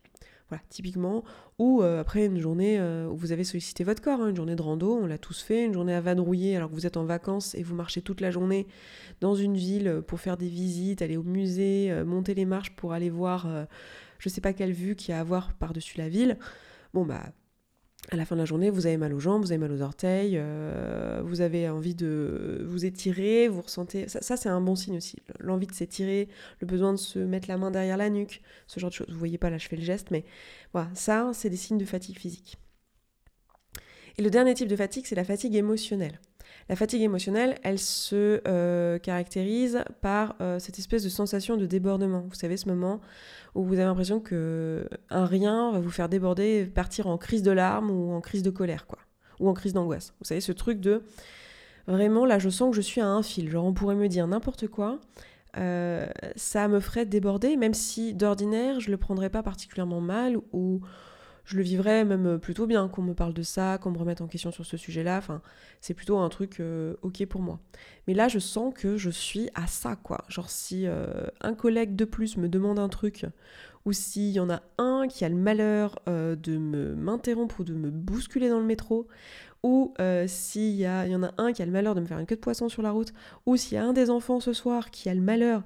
Voilà, 0.49 0.63
typiquement. 0.69 1.23
Ou 1.59 1.83
euh, 1.83 1.99
après 1.99 2.25
une 2.25 2.39
journée 2.39 2.79
euh, 2.79 3.07
où 3.07 3.15
vous 3.15 3.31
avez 3.31 3.43
sollicité 3.43 3.83
votre 3.83 4.01
corps, 4.01 4.19
hein, 4.21 4.29
une 4.29 4.35
journée 4.35 4.55
de 4.55 4.61
rando, 4.61 4.97
on 4.99 5.05
l'a 5.05 5.19
tous 5.19 5.41
fait, 5.41 5.65
une 5.65 5.73
journée 5.73 5.93
à 5.93 6.01
vadrouiller 6.01 6.55
alors 6.55 6.69
que 6.69 6.73
vous 6.73 6.87
êtes 6.87 6.97
en 6.97 7.05
vacances 7.05 7.53
et 7.53 7.61
vous 7.61 7.75
marchez 7.75 8.01
toute 8.01 8.19
la 8.19 8.31
journée 8.31 8.65
dans 9.21 9.35
une 9.35 9.55
ville 9.55 10.01
pour 10.07 10.19
faire 10.19 10.37
des 10.37 10.47
visites, 10.47 11.03
aller 11.03 11.17
au 11.17 11.23
musée, 11.23 11.93
monter 12.03 12.33
les 12.33 12.45
marches 12.45 12.75
pour 12.75 12.93
aller 12.93 13.11
voir 13.11 13.47
je 14.17 14.29
sais 14.29 14.41
pas 14.41 14.53
quelle 14.53 14.73
vue 14.73 14.95
qu'il 14.95 15.11
y 15.11 15.13
a 15.13 15.19
à 15.19 15.23
voir 15.23 15.53
par-dessus 15.53 15.97
la 15.97 16.09
ville. 16.09 16.37
Bon 16.93 17.05
bah 17.05 17.23
à 18.11 18.15
la 18.15 18.25
fin 18.25 18.35
de 18.35 18.39
la 18.39 18.45
journée, 18.45 18.69
vous 18.69 18.87
avez 18.87 18.97
mal 18.97 19.13
aux 19.13 19.19
jambes, 19.19 19.43
vous 19.43 19.51
avez 19.51 19.59
mal 19.59 19.71
aux 19.71 19.81
orteils, 19.81 20.35
euh, 20.35 21.21
vous 21.23 21.41
avez 21.41 21.69
envie 21.69 21.95
de 21.95 22.63
vous 22.65 22.85
étirer, 22.85 23.47
vous 23.47 23.61
ressentez... 23.61 24.07
Ça, 24.07 24.37
c'est 24.37 24.49
un 24.49 24.61
bon 24.61 24.75
signe 24.75 24.97
aussi. 24.97 25.17
L'envie 25.39 25.67
de 25.67 25.73
s'étirer, 25.73 26.27
le 26.59 26.65
besoin 26.65 26.93
de 26.93 26.97
se 26.97 27.19
mettre 27.19 27.47
la 27.49 27.57
main 27.57 27.71
derrière 27.71 27.97
la 27.97 28.09
nuque, 28.09 28.41
ce 28.67 28.79
genre 28.79 28.89
de 28.89 28.95
choses. 28.95 29.09
Vous 29.09 29.19
voyez 29.19 29.37
pas 29.37 29.49
là, 29.49 29.57
je 29.57 29.67
fais 29.67 29.75
le 29.75 29.83
geste, 29.83 30.11
mais 30.11 30.25
voilà, 30.73 30.89
ça, 30.95 31.31
c'est 31.33 31.49
des 31.49 31.57
signes 31.57 31.77
de 31.77 31.85
fatigue 31.85 32.17
physique. 32.17 32.57
Et 34.17 34.21
le 34.21 34.29
dernier 34.29 34.53
type 34.53 34.67
de 34.67 34.75
fatigue, 34.75 35.05
c'est 35.05 35.15
la 35.15 35.23
fatigue 35.23 35.55
émotionnelle. 35.55 36.19
La 36.69 36.75
fatigue 36.75 37.01
émotionnelle, 37.01 37.55
elle 37.63 37.79
se 37.79 38.41
euh, 38.47 38.99
caractérise 38.99 39.83
par 40.01 40.35
euh, 40.39 40.59
cette 40.59 40.77
espèce 40.77 41.03
de 41.03 41.09
sensation 41.09 41.57
de 41.57 41.65
débordement. 41.65 42.25
Vous 42.29 42.35
savez, 42.35 42.57
ce 42.57 42.69
moment 42.69 43.01
où 43.55 43.63
vous 43.63 43.73
avez 43.73 43.85
l'impression 43.85 44.19
que 44.19 44.87
un 45.09 45.25
rien 45.25 45.71
va 45.71 45.79
vous 45.79 45.89
faire 45.89 46.09
déborder, 46.09 46.65
partir 46.65 47.07
en 47.07 47.17
crise 47.17 47.41
de 47.41 47.51
larmes 47.51 47.89
ou 47.89 48.13
en 48.13 48.21
crise 48.21 48.43
de 48.43 48.51
colère, 48.51 48.85
quoi, 48.85 48.99
ou 49.39 49.49
en 49.49 49.53
crise 49.53 49.73
d'angoisse. 49.73 50.13
Vous 50.19 50.25
savez, 50.25 50.41
ce 50.41 50.51
truc 50.51 50.79
de 50.79 51.01
vraiment, 51.87 52.25
là, 52.25 52.37
je 52.37 52.49
sens 52.49 52.69
que 52.69 52.75
je 52.75 52.81
suis 52.81 53.01
à 53.01 53.07
un 53.07 53.23
fil. 53.23 53.49
Genre, 53.49 53.65
on 53.65 53.73
pourrait 53.73 53.95
me 53.95 54.07
dire 54.07 54.27
n'importe 54.27 54.67
quoi. 54.67 54.99
Euh, 55.57 56.07
ça 56.35 56.67
me 56.67 56.79
ferait 56.79 57.05
déborder, 57.05 57.57
même 57.57 57.73
si 57.73 58.13
d'ordinaire 58.13 58.79
je 58.79 58.91
le 58.91 58.97
prendrais 58.97 59.31
pas 59.31 59.41
particulièrement 59.41 60.01
mal 60.01 60.37
ou 60.53 60.81
je 61.49 61.57
le 61.57 61.63
vivrais 61.63 62.05
même 62.05 62.27
euh, 62.27 62.37
plutôt 62.37 62.67
bien 62.67 62.87
qu'on 62.87 63.01
me 63.01 63.15
parle 63.15 63.33
de 63.33 63.41
ça, 63.41 63.79
qu'on 63.79 63.89
me 63.89 63.97
remette 63.97 64.21
en 64.21 64.27
question 64.27 64.51
sur 64.51 64.67
ce 64.67 64.77
sujet-là. 64.77 65.17
Enfin, 65.17 65.41
c'est 65.81 65.95
plutôt 65.95 66.19
un 66.19 66.29
truc 66.29 66.59
euh, 66.59 66.93
ok 67.01 67.25
pour 67.25 67.41
moi. 67.41 67.59
Mais 68.07 68.13
là, 68.13 68.27
je 68.27 68.37
sens 68.37 68.71
que 68.71 68.97
je 68.97 69.09
suis 69.09 69.49
à 69.55 69.65
ça, 69.65 69.95
quoi. 69.95 70.23
Genre, 70.27 70.47
si 70.47 70.85
euh, 70.85 71.25
un 71.41 71.55
collègue 71.55 71.95
de 71.95 72.05
plus 72.05 72.37
me 72.37 72.49
demande 72.49 72.77
un 72.77 72.87
truc, 72.87 73.25
ou 73.85 73.93
s'il 73.93 74.29
y 74.29 74.39
en 74.39 74.51
a 74.51 74.61
un 74.77 75.07
qui 75.07 75.25
a 75.25 75.29
le 75.29 75.35
malheur 75.35 75.99
de 76.05 76.57
me 76.57 76.93
m'interrompre 76.93 77.61
ou 77.61 77.63
de 77.63 77.73
me 77.73 77.89
bousculer 77.89 78.49
dans 78.49 78.59
le 78.59 78.65
métro, 78.65 79.07
ou 79.63 79.93
s'il 80.27 80.75
y, 80.75 80.83
y 80.83 81.15
en 81.15 81.23
a 81.23 81.31
un 81.37 81.53
qui 81.53 81.61
a 81.63 81.65
le 81.65 81.71
malheur 81.71 81.95
de 81.95 82.01
me 82.01 82.05
faire 82.05 82.19
une 82.19 82.25
queue 82.25 82.35
de 82.35 82.41
poisson 82.41 82.69
sur 82.69 82.81
la 82.83 82.91
route, 82.91 83.13
ou 83.45 83.55
s'il 83.55 83.75
y 83.75 83.77
a 83.77 83.85
un 83.85 83.93
des 83.93 84.09
enfants 84.09 84.41
ce 84.41 84.53
soir 84.53 84.91
qui 84.91 85.09
a 85.09 85.15
le 85.15 85.21
malheur 85.21 85.63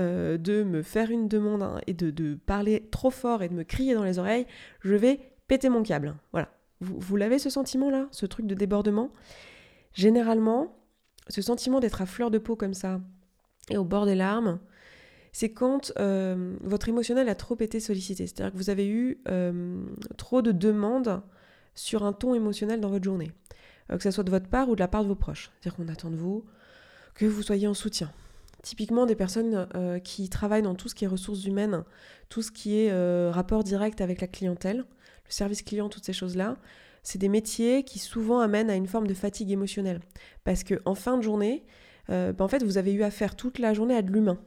euh, 0.00 0.38
de 0.38 0.62
me 0.62 0.82
faire 0.82 1.10
une 1.10 1.28
demande 1.28 1.62
hein, 1.62 1.80
et 1.86 1.92
de, 1.92 2.34
parler 2.34 2.88
trop 2.90 3.10
fort 3.10 3.42
et 3.42 3.48
de 3.48 3.54
me 3.54 3.62
crier 3.62 3.94
dans 3.94 4.04
les 4.04 4.18
oreilles, 4.18 4.46
je 4.80 4.94
vais 4.94 5.20
péter 5.48 5.68
mon 5.68 5.82
câble. 5.82 6.14
Voilà. 6.32 6.48
Vous, 6.80 7.16
l'avez 7.16 7.38
ce 7.38 7.50
sentiment-là, 7.50 8.08
ce 8.10 8.26
truc 8.26 8.46
de 8.46 8.54
débordement? 8.54 9.12
Généralement, 9.92 10.74
ce 11.28 11.42
sentiment 11.42 11.78
d'être 11.78 12.02
à 12.02 12.06
fleur 12.06 12.30
de 12.30 12.38
peau 12.38 12.56
comme 12.56 12.74
ça 12.74 13.00
et 13.70 13.76
au 13.76 13.84
bord 13.84 14.06
des 14.06 14.16
larmes, 14.16 14.58
c'est 15.30 15.52
quand 15.52 15.92
euh, 15.98 16.56
votre 16.62 16.88
émotionnel 16.88 17.28
a 17.28 17.34
trop 17.34 17.56
été 17.60 17.78
sollicité. 17.78 18.26
C'est-à-dire 18.26 18.52
que 18.52 18.58
vous 18.58 18.70
avez 18.70 18.88
eu 18.88 19.20
euh, 19.28 19.84
trop 20.16 20.42
de 20.42 20.50
demandes 20.50 21.22
sur 21.74 22.02
un 22.02 22.12
ton 22.12 22.34
émotionnel 22.34 22.80
dans 22.80 22.90
votre 22.90 23.04
journée. 23.04 23.30
que 23.88 24.02
ce 24.02 24.10
soit 24.10 24.24
de 24.24 24.30
votre 24.30 24.48
part 24.48 24.68
ou 24.68 24.74
de 24.74 24.80
la 24.80 24.88
part 24.88 25.04
de 25.04 25.08
vos 25.08 25.14
proches. 25.14 25.52
C'est-à-dire 25.60 25.76
qu'on 25.76 25.92
attend 25.92 26.10
de 26.10 26.16
vous 26.16 26.44
que 27.14 27.26
vous 27.26 27.42
soyez 27.42 27.66
en 27.66 27.74
soutien, 27.74 28.10
Typiquement 28.62 29.06
des 29.06 29.16
personnes 29.16 29.66
euh, 29.74 29.98
qui 29.98 30.28
travaillent 30.28 30.62
dans 30.62 30.76
tout 30.76 30.88
ce 30.88 30.94
qui 30.94 31.04
est 31.04 31.08
ressources 31.08 31.44
humaines, 31.44 31.82
tout 32.28 32.42
ce 32.42 32.52
qui 32.52 32.78
est 32.78 32.92
euh, 32.92 33.32
rapport 33.32 33.64
direct 33.64 34.00
avec 34.00 34.20
la 34.20 34.28
clientèle, 34.28 34.78
le 34.78 35.30
service 35.30 35.62
client, 35.62 35.88
toutes 35.88 36.04
ces 36.04 36.12
choses-là, 36.12 36.56
c'est 37.02 37.18
des 37.18 37.28
métiers 37.28 37.82
qui 37.82 37.98
souvent 37.98 38.38
amènent 38.38 38.70
à 38.70 38.76
une 38.76 38.86
forme 38.86 39.08
de 39.08 39.14
fatigue 39.14 39.50
émotionnelle. 39.50 39.98
Parce 40.44 40.62
qu'en 40.62 40.94
fin 40.94 41.18
de 41.18 41.22
journée, 41.22 41.64
euh, 42.10 42.32
ben, 42.32 42.44
en 42.44 42.48
fait, 42.48 42.62
vous 42.62 42.78
avez 42.78 42.92
eu 42.92 43.02
affaire 43.02 43.34
toute 43.34 43.58
la 43.58 43.74
journée 43.74 43.96
à 43.96 44.02
de 44.02 44.12
l'humain. 44.12 44.38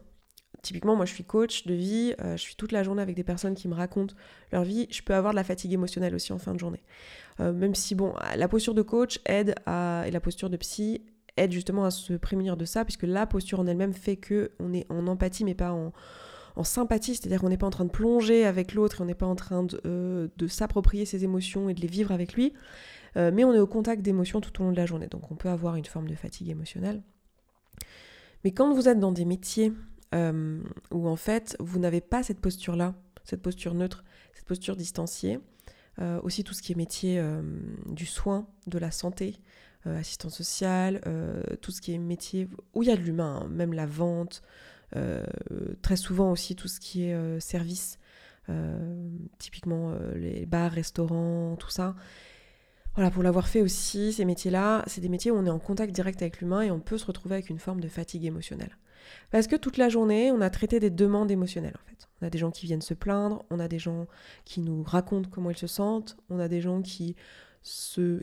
Typiquement, 0.61 0.95
moi 0.95 1.05
je 1.05 1.13
suis 1.13 1.25
coach 1.25 1.67
de 1.67 1.75
vie, 1.75 2.15
je 2.17 2.37
suis 2.37 2.55
toute 2.55 2.71
la 2.71 2.81
journée 2.81 3.01
avec 3.01 3.15
des 3.15 3.23
personnes 3.23 3.53
qui 3.53 3.67
me 3.67 3.75
racontent 3.75 4.15
leur 4.51 4.63
vie, 4.63 4.87
je 4.89 5.03
peux 5.03 5.13
avoir 5.13 5.33
de 5.33 5.35
la 5.35 5.43
fatigue 5.43 5.73
émotionnelle 5.73 6.15
aussi 6.15 6.33
en 6.33 6.39
fin 6.39 6.55
de 6.55 6.59
journée. 6.59 6.81
même 7.37 7.75
si, 7.75 7.93
bon, 7.93 8.15
la 8.35 8.47
posture 8.47 8.73
de 8.73 8.81
coach 8.81 9.19
aide 9.25 9.53
à, 9.67 10.05
et 10.07 10.11
la 10.11 10.19
posture 10.19 10.49
de 10.49 10.57
psy 10.57 11.03
aide 11.37 11.51
justement 11.51 11.85
à 11.85 11.91
se 11.91 12.13
prémunir 12.13 12.57
de 12.57 12.65
ça, 12.65 12.85
puisque 12.85 13.03
la 13.03 13.25
posture 13.25 13.59
en 13.59 13.67
elle-même 13.67 13.93
fait 13.93 14.17
que 14.17 14.51
on 14.59 14.73
est 14.73 14.85
en 14.89 15.07
empathie, 15.07 15.43
mais 15.43 15.55
pas 15.55 15.71
en, 15.71 15.91
sympathie, 16.63 17.15
c'est-à-dire 17.15 17.41
qu'on 17.41 17.49
n'est 17.49 17.57
pas 17.57 17.67
en 17.67 17.71
train 17.71 17.83
de 17.83 17.89
plonger 17.89 18.45
avec 18.45 18.73
l'autre, 18.73 19.01
on 19.01 19.05
n'est 19.05 19.13
pas 19.13 19.25
en 19.25 19.35
train 19.35 19.63
de, 19.63 19.81
euh, 19.85 20.29
de 20.37 20.47
s'approprier 20.47 21.05
ses 21.05 21.25
émotions 21.25 21.67
et 21.67 21.73
de 21.73 21.81
les 21.81 21.87
vivre 21.87 22.13
avec 22.13 22.33
lui, 22.33 22.53
euh, 23.17 23.29
mais 23.33 23.43
on 23.43 23.53
est 23.53 23.59
au 23.59 23.67
contact 23.67 24.01
d'émotions 24.01 24.39
tout 24.39 24.61
au 24.61 24.63
long 24.63 24.71
de 24.71 24.77
la 24.77 24.85
journée. 24.85 25.07
Donc 25.07 25.31
on 25.31 25.35
peut 25.35 25.49
avoir 25.49 25.75
une 25.75 25.83
forme 25.83 26.07
de 26.07 26.15
fatigue 26.15 26.47
émotionnelle. 26.47 27.03
Mais 28.45 28.51
quand 28.51 28.73
vous 28.73 28.87
êtes 28.87 28.99
dans 28.99 29.11
des 29.11 29.25
métiers 29.25 29.73
euh, 30.13 30.61
où 30.91 31.09
en 31.09 31.17
fait 31.17 31.57
vous 31.59 31.79
n'avez 31.79 31.99
pas 31.99 32.23
cette 32.23 32.39
posture-là, 32.39 32.95
cette 33.25 33.41
posture 33.41 33.73
neutre, 33.73 34.05
cette 34.33 34.45
posture 34.45 34.75
distanciée, 34.75 35.39
aussi 36.23 36.43
tout 36.43 36.53
ce 36.53 36.61
qui 36.61 36.73
est 36.73 36.75
métier 36.75 37.23
du 37.85 38.05
soin, 38.05 38.47
de 38.67 38.77
la 38.77 38.91
santé, 38.91 39.39
assistante 39.91 40.31
sociale, 40.31 41.01
euh, 41.05 41.41
tout 41.61 41.71
ce 41.71 41.81
qui 41.81 41.93
est 41.93 41.97
métier 41.97 42.47
où 42.73 42.83
il 42.83 42.89
y 42.89 42.91
a 42.91 42.95
de 42.95 43.01
l'humain, 43.01 43.41
hein, 43.43 43.47
même 43.49 43.73
la 43.73 43.85
vente, 43.85 44.41
euh, 44.95 45.23
très 45.81 45.95
souvent 45.95 46.31
aussi 46.31 46.55
tout 46.55 46.67
ce 46.67 46.79
qui 46.79 47.03
est 47.03 47.39
service, 47.39 47.99
typiquement 49.39 49.93
les 50.15 50.45
bars, 50.45 50.71
restaurants, 50.71 51.55
tout 51.55 51.71
ça. 51.71 51.95
Voilà, 52.95 53.11
pour 53.11 53.23
l'avoir 53.23 53.47
fait 53.47 53.61
aussi, 53.61 54.13
ces 54.13 54.23
métiers-là, 54.23 54.83
c'est 54.87 55.01
des 55.01 55.09
métiers 55.09 55.29
où 55.29 55.35
on 55.35 55.45
est 55.45 55.49
en 55.49 55.59
contact 55.59 55.93
direct 55.93 56.21
avec 56.21 56.39
l'humain 56.39 56.61
et 56.61 56.71
on 56.71 56.79
peut 56.79 56.97
se 56.97 57.05
retrouver 57.05 57.35
avec 57.35 57.49
une 57.49 57.59
forme 57.59 57.81
de 57.81 57.89
fatigue 57.89 58.23
émotionnelle. 58.23 58.77
Parce 59.31 59.47
que 59.47 59.57
toute 59.57 59.77
la 59.77 59.89
journée, 59.89 60.31
on 60.31 60.39
a 60.39 60.49
traité 60.49 60.79
des 60.79 60.89
demandes 60.89 61.29
émotionnelles 61.29 61.75
en 61.75 61.89
fait. 61.89 62.07
On 62.21 62.27
a 62.27 62.29
des 62.29 62.37
gens 62.37 62.51
qui 62.51 62.65
viennent 62.65 62.81
se 62.81 62.93
plaindre, 62.93 63.43
on 63.49 63.59
a 63.59 63.67
des 63.67 63.79
gens 63.79 64.07
qui 64.45 64.61
nous 64.61 64.83
racontent 64.83 65.29
comment 65.29 65.49
ils 65.49 65.57
se 65.57 65.67
sentent, 65.67 66.15
on 66.29 66.39
a 66.39 66.47
des 66.47 66.61
gens 66.61 66.81
qui 66.81 67.17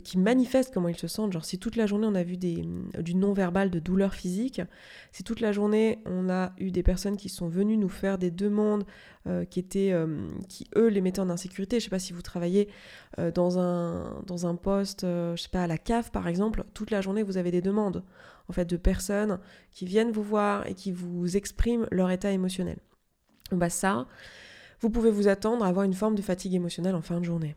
qui 0.05 0.19
manifestent 0.19 0.73
comment 0.73 0.89
ils 0.89 0.97
se 0.97 1.09
sentent. 1.09 1.33
Genre 1.33 1.45
si 1.45 1.59
toute 1.59 1.75
la 1.75 1.87
journée 1.87 2.07
on 2.07 2.15
a 2.15 2.23
vu 2.23 2.37
des, 2.37 2.65
du 3.01 3.17
non-verbal 3.17 3.71
de 3.71 3.81
douleur 3.81 4.15
physique, 4.15 4.63
si 5.11 5.25
toute 5.25 5.41
la 5.41 5.51
journée 5.51 5.99
on 6.07 6.31
a 6.31 6.53
eu 6.59 6.71
des 6.71 6.85
personnes 6.85 7.17
qui 7.17 7.29
sont 7.29 7.49
venues 7.49 7.77
nous 7.77 7.89
faire 7.89 8.19
des 8.19 8.31
demandes 8.31 8.85
euh, 9.27 9.45
qui 9.45 9.59
étaient, 9.59 9.91
euh, 9.93 10.29
qui 10.49 10.69
eux 10.77 10.87
les 10.87 11.01
mettaient 11.01 11.21
en 11.21 11.29
insécurité. 11.29 11.81
Je 11.81 11.85
sais 11.85 11.91
pas 11.91 11.99
si 11.99 12.13
vous 12.13 12.23
travaillez 12.23 12.69
euh, 13.19 13.33
dans, 13.33 13.59
un, 13.59 14.23
dans 14.27 14.47
un 14.47 14.55
poste, 14.55 15.01
je 15.03 15.37
sais 15.37 15.49
pas 15.49 15.65
à 15.65 15.67
la 15.67 15.79
cave 15.79 16.13
par 16.13 16.29
exemple, 16.29 16.65
toute 16.73 16.93
la 16.93 17.01
journée 17.01 17.25
vous 17.25 17.37
avez 17.37 17.51
des 17.51 17.63
demandes 17.63 18.05
en 18.49 18.53
fait 18.53 18.65
de 18.67 18.77
personnes 18.77 19.41
qui 19.73 19.87
viennent 19.87 20.13
vous 20.13 20.23
voir 20.23 20.69
et 20.69 20.75
qui 20.75 20.93
vous 20.93 21.37
expriment 21.37 21.89
leur 21.91 22.13
état 22.13 22.31
émotionnel. 22.31 22.79
Bah 23.51 23.71
ça, 23.71 24.07
vous 24.81 24.91
pouvez 24.91 25.11
vous 25.11 25.27
attendre 25.27 25.65
à 25.65 25.69
avoir 25.69 25.85
une 25.85 25.95
forme 25.95 26.15
de 26.15 26.23
fatigue 26.23 26.55
émotionnelle 26.55 26.95
en 26.95 27.03
fin 27.03 27.19
de 27.19 27.25
journée. 27.25 27.57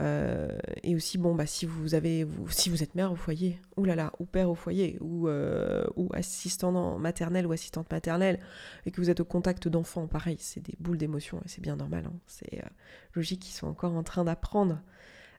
Euh, 0.00 0.58
et 0.82 0.94
aussi, 0.94 1.18
bon, 1.18 1.34
bah, 1.34 1.46
si 1.46 1.66
vous 1.66 1.94
avez, 1.94 2.26
si 2.48 2.70
vous 2.70 2.82
êtes 2.82 2.94
mère 2.94 3.12
au 3.12 3.16
foyer, 3.16 3.58
ou 3.76 3.86
ou 4.18 4.24
père 4.24 4.50
au 4.50 4.54
foyer, 4.54 4.96
ou, 5.00 5.28
euh, 5.28 5.84
ou 5.96 6.08
assistant 6.14 6.98
maternel 6.98 7.46
ou 7.46 7.52
assistante 7.52 7.90
maternelle, 7.90 8.40
et 8.86 8.90
que 8.90 9.00
vous 9.00 9.10
êtes 9.10 9.20
au 9.20 9.24
contact 9.24 9.68
d'enfants, 9.68 10.06
pareil, 10.06 10.36
c'est 10.38 10.60
des 10.60 10.74
boules 10.80 10.98
d'émotions, 10.98 11.40
et 11.44 11.48
c'est 11.48 11.60
bien 11.60 11.76
normal. 11.76 12.04
Hein. 12.06 12.14
c'est 12.26 12.58
euh, 12.58 12.68
logique 13.14 13.40
qu'ils 13.40 13.54
sont 13.54 13.66
encore 13.66 13.92
en 13.94 14.02
train 14.02 14.24
d'apprendre 14.24 14.80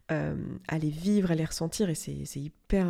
à 0.09 0.77
les 0.77 0.91
vivre, 0.91 1.31
à 1.31 1.35
les 1.35 1.43
ressentir, 1.43 1.89
et 1.89 1.95
c'est 1.95 2.21
hyper 2.35 2.85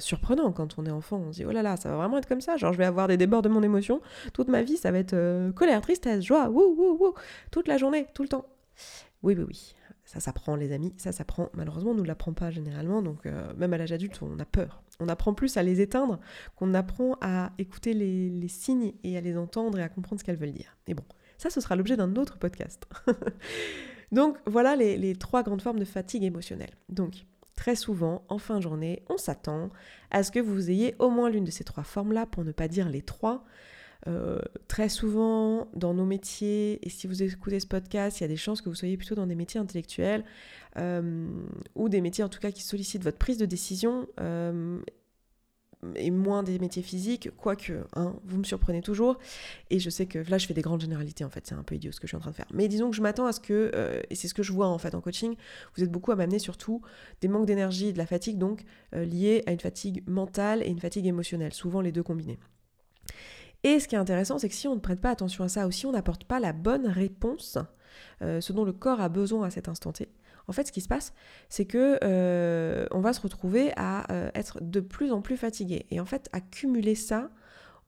surprenant 0.00 0.50
quand 0.50 0.76
on 0.76 0.86
est 0.86 0.90
enfant. 0.90 1.18
On 1.18 1.32
se 1.32 1.36
dit, 1.36 1.44
oh 1.44 1.52
là 1.52 1.62
là, 1.62 1.76
ça 1.76 1.88
va 1.88 1.94
vraiment 1.94 2.18
être 2.18 2.26
comme 2.26 2.40
ça, 2.40 2.56
genre 2.56 2.72
je 2.72 2.78
vais 2.78 2.84
avoir 2.84 3.06
des 3.06 3.16
débordements 3.16 3.60
d'émotions, 3.60 4.00
toute 4.32 4.48
ma 4.48 4.62
vie, 4.62 4.76
ça 4.76 4.90
va 4.90 4.98
être 4.98 5.52
colère, 5.52 5.80
tristesse, 5.82 6.24
joie, 6.24 6.48
wouh, 6.48 6.74
wouh, 6.76 6.96
wouh, 6.98 7.14
toute 7.52 7.68
la 7.68 7.78
journée, 7.78 8.08
tout 8.12 8.24
le 8.24 8.28
temps. 8.28 8.46
Oui, 9.22 9.36
oui, 9.38 9.44
oui. 9.46 9.74
Ça 10.04 10.20
s'apprend, 10.20 10.54
les 10.54 10.72
amis, 10.72 10.92
ça 10.96 11.12
s'apprend. 11.12 11.48
Malheureusement, 11.54 11.92
on 11.92 11.94
ne 11.94 12.04
l'apprend 12.04 12.32
pas 12.32 12.50
généralement, 12.50 13.00
donc 13.00 13.24
euh, 13.26 13.54
même 13.56 13.72
à 13.72 13.78
l'âge 13.78 13.92
adulte, 13.92 14.20
on 14.22 14.38
a 14.38 14.44
peur. 14.44 14.82
On 15.00 15.08
apprend 15.08 15.34
plus 15.34 15.56
à 15.56 15.62
les 15.62 15.80
éteindre 15.80 16.20
qu'on 16.56 16.74
apprend 16.74 17.16
à 17.20 17.52
écouter 17.58 17.94
les, 17.94 18.48
signes 18.48 18.92
et 19.02 19.16
à 19.16 19.20
les 19.20 19.36
entendre 19.36 19.78
et 19.78 19.82
à 19.82 19.88
comprendre 19.88 20.20
ce 20.20 20.24
qu'elles 20.24 20.36
veulent 20.36 20.52
dire. 20.52 20.76
Et 20.86 20.94
bon, 20.94 21.04
ça, 21.38 21.50
ce 21.50 21.60
sera 21.60 21.74
l'objet 21.74 21.96
d'un 21.96 22.16
autre 22.16 22.38
podcast. 22.38 22.86
donc 24.12 24.36
voilà 24.46 24.76
les, 24.76 24.98
les 24.98 25.16
trois 25.16 25.42
grandes 25.42 25.62
formes 25.62 25.78
de 25.78 25.84
fatigue 25.84 26.22
émotionnelle. 26.22 26.74
Donc, 26.90 27.24
très 27.56 27.74
souvent, 27.74 28.24
en 28.28 28.38
fin 28.38 28.56
de 28.56 28.62
journée, 28.62 29.02
on 29.08 29.16
s'attend 29.16 29.70
à 30.10 30.22
ce 30.22 30.30
que 30.30 30.38
vous 30.38 30.70
ayez 30.70 30.94
au 30.98 31.08
moins 31.08 31.30
l'une 31.30 31.44
de 31.44 31.50
ces 31.50 31.64
trois 31.64 31.84
formes-là, 31.84 32.26
pour 32.26 32.44
ne 32.44 32.52
pas 32.52 32.68
dire 32.68 32.88
les 32.88 33.02
trois. 33.02 33.44
Euh, 34.06 34.38
très 34.68 34.88
souvent, 34.88 35.68
dans 35.74 35.94
nos 35.94 36.04
métiers, 36.04 36.84
et 36.86 36.90
si 36.90 37.06
vous 37.06 37.22
écoutez 37.22 37.60
ce 37.60 37.66
podcast, 37.66 38.20
il 38.20 38.24
y 38.24 38.24
a 38.24 38.28
des 38.28 38.36
chances 38.36 38.60
que 38.60 38.68
vous 38.68 38.74
soyez 38.74 38.96
plutôt 38.96 39.14
dans 39.14 39.26
des 39.26 39.34
métiers 39.34 39.60
intellectuels 39.60 40.24
euh, 40.76 41.26
ou 41.74 41.88
des 41.88 42.00
métiers 42.00 42.24
en 42.24 42.28
tout 42.28 42.40
cas 42.40 42.50
qui 42.50 42.62
sollicitent 42.62 43.04
votre 43.04 43.18
prise 43.18 43.38
de 43.38 43.46
décision 43.46 44.06
euh, 44.20 44.78
et 45.96 46.10
moins 46.10 46.42
des 46.42 46.58
métiers 46.58 46.82
physiques, 46.82 47.30
quoique, 47.36 47.72
hein, 47.94 48.14
vous 48.24 48.38
me 48.38 48.44
surprenez 48.44 48.82
toujours. 48.82 49.18
Et 49.70 49.78
je 49.78 49.88
sais 49.88 50.06
que 50.06 50.18
là, 50.30 50.36
je 50.36 50.46
fais 50.46 50.54
des 50.54 50.62
grandes 50.62 50.82
généralités 50.82 51.24
en 51.24 51.30
fait, 51.30 51.46
c'est 51.46 51.54
un 51.54 51.62
peu 51.62 51.74
idiot 51.74 51.92
ce 51.92 52.00
que 52.00 52.06
je 52.06 52.10
suis 52.10 52.16
en 52.16 52.20
train 52.20 52.30
de 52.30 52.36
faire. 52.36 52.48
Mais 52.52 52.68
disons 52.68 52.90
que 52.90 52.96
je 52.96 53.02
m'attends 53.02 53.26
à 53.26 53.32
ce 53.32 53.40
que, 53.40 53.70
et 54.10 54.14
c'est 54.14 54.28
ce 54.28 54.34
que 54.34 54.42
je 54.42 54.52
vois 54.52 54.68
en 54.68 54.78
fait 54.78 54.94
en 54.94 55.00
coaching, 55.00 55.34
vous 55.76 55.82
êtes 55.82 55.90
beaucoup 55.90 56.12
à 56.12 56.16
m'amener 56.16 56.38
surtout 56.38 56.82
des 57.22 57.28
manques 57.28 57.46
d'énergie 57.46 57.88
et 57.88 57.92
de 57.92 57.98
la 57.98 58.06
fatigue, 58.06 58.38
donc 58.38 58.64
liés 58.92 59.42
à 59.46 59.52
une 59.52 59.60
fatigue 59.60 60.02
mentale 60.08 60.62
et 60.62 60.68
une 60.68 60.80
fatigue 60.80 61.06
émotionnelle, 61.06 61.52
souvent 61.52 61.82
les 61.82 61.92
deux 61.92 62.02
combinés. 62.02 62.38
Et 63.64 63.80
ce 63.80 63.88
qui 63.88 63.94
est 63.94 63.98
intéressant, 63.98 64.38
c'est 64.38 64.50
que 64.50 64.54
si 64.54 64.68
on 64.68 64.74
ne 64.74 64.80
prête 64.80 65.00
pas 65.00 65.10
attention 65.10 65.42
à 65.42 65.48
ça, 65.48 65.66
ou 65.66 65.70
si 65.70 65.86
on 65.86 65.92
n'apporte 65.92 66.24
pas 66.24 66.38
la 66.38 66.52
bonne 66.52 66.86
réponse, 66.86 67.58
euh, 68.22 68.40
ce 68.42 68.52
dont 68.52 68.64
le 68.64 68.74
corps 68.74 69.00
a 69.00 69.08
besoin 69.08 69.46
à 69.46 69.50
cet 69.50 69.68
instant 69.68 69.90
T, 69.90 70.10
en 70.46 70.52
fait, 70.52 70.66
ce 70.66 70.72
qui 70.72 70.82
se 70.82 70.88
passe, 70.88 71.14
c'est 71.48 71.64
que 71.64 71.98
euh, 72.04 72.86
on 72.90 73.00
va 73.00 73.14
se 73.14 73.22
retrouver 73.22 73.72
à 73.76 74.12
euh, 74.12 74.30
être 74.34 74.62
de 74.62 74.80
plus 74.80 75.10
en 75.10 75.22
plus 75.22 75.38
fatigué. 75.38 75.86
Et 75.90 75.98
en 76.00 76.04
fait, 76.04 76.28
accumuler 76.32 76.94
ça 76.94 77.30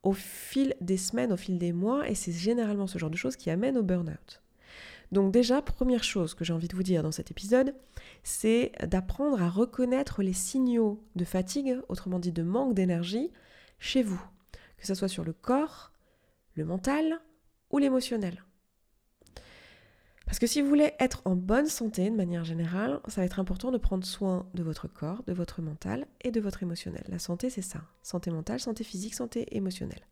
au 0.02 0.14
fil 0.14 0.74
des 0.80 0.96
semaines, 0.96 1.30
au 1.32 1.36
fil 1.36 1.58
des 1.58 1.74
mois, 1.74 2.08
et 2.08 2.14
c'est 2.14 2.32
généralement 2.32 2.86
ce 2.86 2.96
genre 2.96 3.10
de 3.10 3.16
choses 3.16 3.36
qui 3.36 3.50
amène 3.50 3.76
au 3.76 3.82
burn-out. 3.82 4.40
Donc 5.12 5.30
déjà, 5.30 5.60
première 5.60 6.02
chose 6.02 6.32
que 6.34 6.44
j'ai 6.44 6.54
envie 6.54 6.68
de 6.68 6.74
vous 6.74 6.82
dire 6.82 7.02
dans 7.02 7.12
cet 7.12 7.30
épisode, 7.30 7.74
c'est 8.22 8.72
d'apprendre 8.88 9.42
à 9.42 9.50
reconnaître 9.50 10.22
les 10.22 10.32
signaux 10.32 11.04
de 11.16 11.26
fatigue, 11.26 11.78
autrement 11.88 12.18
dit 12.18 12.32
de 12.32 12.42
manque 12.42 12.74
d'énergie, 12.74 13.30
chez 13.78 14.02
vous 14.02 14.24
que 14.76 14.86
ce 14.86 14.94
soit 14.94 15.08
sur 15.08 15.24
le 15.24 15.32
corps, 15.32 15.92
le 16.54 16.64
mental 16.64 17.20
ou 17.70 17.78
l'émotionnel. 17.78 18.42
Parce 20.26 20.40
que 20.40 20.48
si 20.48 20.60
vous 20.60 20.68
voulez 20.68 20.92
être 20.98 21.22
en 21.24 21.36
bonne 21.36 21.66
santé 21.66 22.10
de 22.10 22.16
manière 22.16 22.44
générale, 22.44 23.00
ça 23.06 23.20
va 23.20 23.24
être 23.24 23.38
important 23.38 23.70
de 23.70 23.78
prendre 23.78 24.04
soin 24.04 24.48
de 24.54 24.64
votre 24.64 24.88
corps, 24.88 25.22
de 25.24 25.32
votre 25.32 25.62
mental 25.62 26.04
et 26.22 26.32
de 26.32 26.40
votre 26.40 26.64
émotionnel. 26.64 27.04
La 27.08 27.20
santé, 27.20 27.48
c'est 27.48 27.62
ça. 27.62 27.82
Santé 28.02 28.32
mentale, 28.32 28.58
santé 28.58 28.82
physique, 28.82 29.14
santé 29.14 29.46
émotionnelle. 29.56 30.04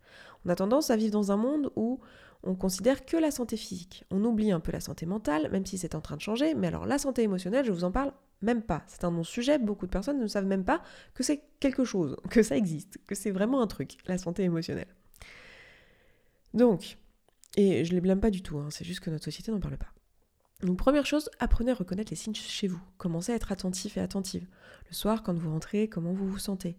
On 0.44 0.50
a 0.50 0.54
tendance 0.54 0.90
à 0.90 0.96
vivre 0.96 1.12
dans 1.12 1.32
un 1.32 1.36
monde 1.36 1.72
où 1.74 1.98
on 2.44 2.54
considère 2.54 3.04
que 3.04 3.16
la 3.16 3.32
santé 3.32 3.56
physique. 3.56 4.04
On 4.12 4.24
oublie 4.24 4.52
un 4.52 4.60
peu 4.60 4.70
la 4.70 4.80
santé 4.80 5.04
mentale, 5.04 5.50
même 5.50 5.66
si 5.66 5.78
c'est 5.78 5.96
en 5.96 6.00
train 6.00 6.16
de 6.16 6.20
changer. 6.20 6.54
Mais 6.54 6.68
alors 6.68 6.86
la 6.86 6.98
santé 6.98 7.22
émotionnelle, 7.22 7.64
je 7.64 7.72
vous 7.72 7.84
en 7.84 7.90
parle 7.90 8.12
même 8.42 8.62
pas. 8.62 8.82
C'est 8.86 9.04
un 9.04 9.10
non-sujet, 9.10 9.58
beaucoup 9.58 9.86
de 9.86 9.90
personnes 9.90 10.20
ne 10.20 10.26
savent 10.26 10.46
même 10.46 10.64
pas 10.64 10.82
que 11.14 11.22
c'est 11.22 11.42
quelque 11.60 11.84
chose, 11.84 12.16
que 12.30 12.42
ça 12.42 12.56
existe, 12.56 12.98
que 13.06 13.14
c'est 13.14 13.30
vraiment 13.30 13.62
un 13.62 13.66
truc, 13.66 13.96
la 14.06 14.18
santé 14.18 14.42
émotionnelle. 14.42 14.94
Donc, 16.52 16.98
et 17.56 17.84
je 17.84 17.90
ne 17.90 17.96
les 17.96 18.00
blâme 18.00 18.20
pas 18.20 18.30
du 18.30 18.42
tout, 18.42 18.58
hein, 18.58 18.68
c'est 18.70 18.84
juste 18.84 19.00
que 19.00 19.10
notre 19.10 19.24
société 19.24 19.50
n'en 19.50 19.60
parle 19.60 19.78
pas. 19.78 19.92
Donc 20.62 20.78
première 20.78 21.04
chose, 21.04 21.30
apprenez 21.40 21.72
à 21.72 21.74
reconnaître 21.74 22.10
les 22.10 22.16
signes 22.16 22.34
chez 22.34 22.68
vous. 22.68 22.80
Commencez 22.96 23.32
à 23.32 23.34
être 23.34 23.52
attentif 23.52 23.96
et 23.96 24.00
attentive. 24.00 24.46
Le 24.88 24.94
soir, 24.94 25.22
quand 25.22 25.36
vous 25.36 25.50
rentrez, 25.50 25.88
comment 25.88 26.12
vous 26.12 26.28
vous 26.28 26.38
sentez? 26.38 26.76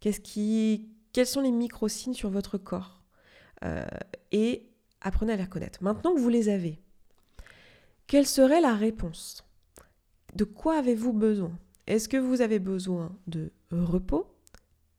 Qu'est-ce 0.00 0.20
qui... 0.20 0.88
Quels 1.12 1.26
sont 1.26 1.40
les 1.40 1.50
micro-signes 1.50 2.14
sur 2.14 2.30
votre 2.30 2.58
corps? 2.58 3.02
Euh, 3.64 3.86
Et 4.30 4.68
apprenez 5.00 5.32
à 5.32 5.36
les 5.36 5.42
reconnaître. 5.42 5.82
Maintenant 5.82 6.14
que 6.14 6.20
vous 6.20 6.28
les 6.28 6.48
avez, 6.48 6.80
quelle 8.06 8.26
serait 8.26 8.60
la 8.60 8.74
réponse? 8.74 9.44
De 10.38 10.44
quoi 10.44 10.78
avez-vous 10.78 11.12
besoin? 11.12 11.50
Est-ce 11.88 12.08
que 12.08 12.16
vous 12.16 12.40
avez 12.42 12.60
besoin 12.60 13.14
de 13.26 13.50
repos? 13.72 14.32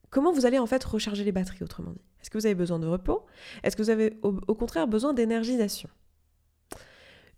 Comment 0.09 0.33
vous 0.33 0.45
allez 0.45 0.59
en 0.59 0.65
fait 0.65 0.83
recharger 0.83 1.23
les 1.23 1.31
batteries 1.31 1.63
autrement 1.63 1.91
dit? 1.91 2.01
Est-ce 2.21 2.29
que 2.29 2.37
vous 2.37 2.45
avez 2.45 2.55
besoin 2.55 2.77
de 2.77 2.87
repos? 2.87 3.25
Est-ce 3.63 3.77
que 3.77 3.81
vous 3.81 3.89
avez 3.89 4.19
au, 4.21 4.55
contraire 4.55 4.87
besoin 4.87 5.13
d'énergisation? 5.13 5.89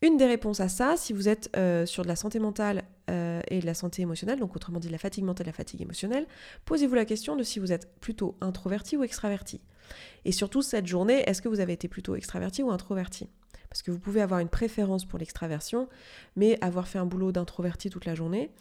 Une 0.02 0.18
des 0.18 0.26
réponses 0.26 0.62
à 0.62 0.68
ça, 0.68 0.98
si 0.98 1.14
vous 1.14 1.30
êtes 1.30 1.56
euh, 1.56 1.86
sur 1.86 2.02
de 2.02 2.08
la 2.08 2.16
santé 2.16 2.40
mentale 2.40 2.86
euh, 3.12 3.40
et 3.50 3.60
de 3.60 3.68
la 3.68 3.76
santé 3.76 4.02
émotionnelle, 4.02 4.40
donc 4.40 4.56
autrement 4.56 4.80
dit 4.80 4.90
la 4.90 4.98
fatigue 4.98 5.24
mentale 5.24 5.46
et 5.46 5.52
la 5.52 5.56
fatigue 5.56 5.84
émotionnelle, 5.84 6.26
posez-vous 6.66 6.96
la 6.96 7.06
question 7.06 7.36
de 7.36 7.44
si 7.44 7.60
vous 7.60 7.72
êtes 7.72 8.00
plutôt 8.00 8.36
introverti 8.42 8.98
ou 8.98 9.04
extraverti. 9.04 9.62
Et 10.26 10.32
surtout 10.32 10.64
cette 10.64 10.88
journée, 10.88 11.22
est-ce 11.28 11.44
que 11.44 11.50
vous 11.50 11.60
avez 11.60 11.74
été 11.74 11.88
plutôt 11.88 12.16
extraverti 12.16 12.64
ou 12.64 12.72
introverti? 12.72 13.30
Parce 13.72 13.84
que 13.84 13.90
vous 13.90 14.00
pouvez 14.00 14.22
avoir 14.22 14.42
une 14.42 14.50
préférence 14.50 15.06
pour 15.06 15.18
l'extraversion, 15.18 15.88
mais 16.36 16.58
avoir 16.60 16.90
fait 16.90 17.00
un 17.00 17.06
boulot 17.06 17.32
d'introverti 17.32 17.90
toute 17.90 18.04
la 18.04 18.16
journée. 18.16 18.52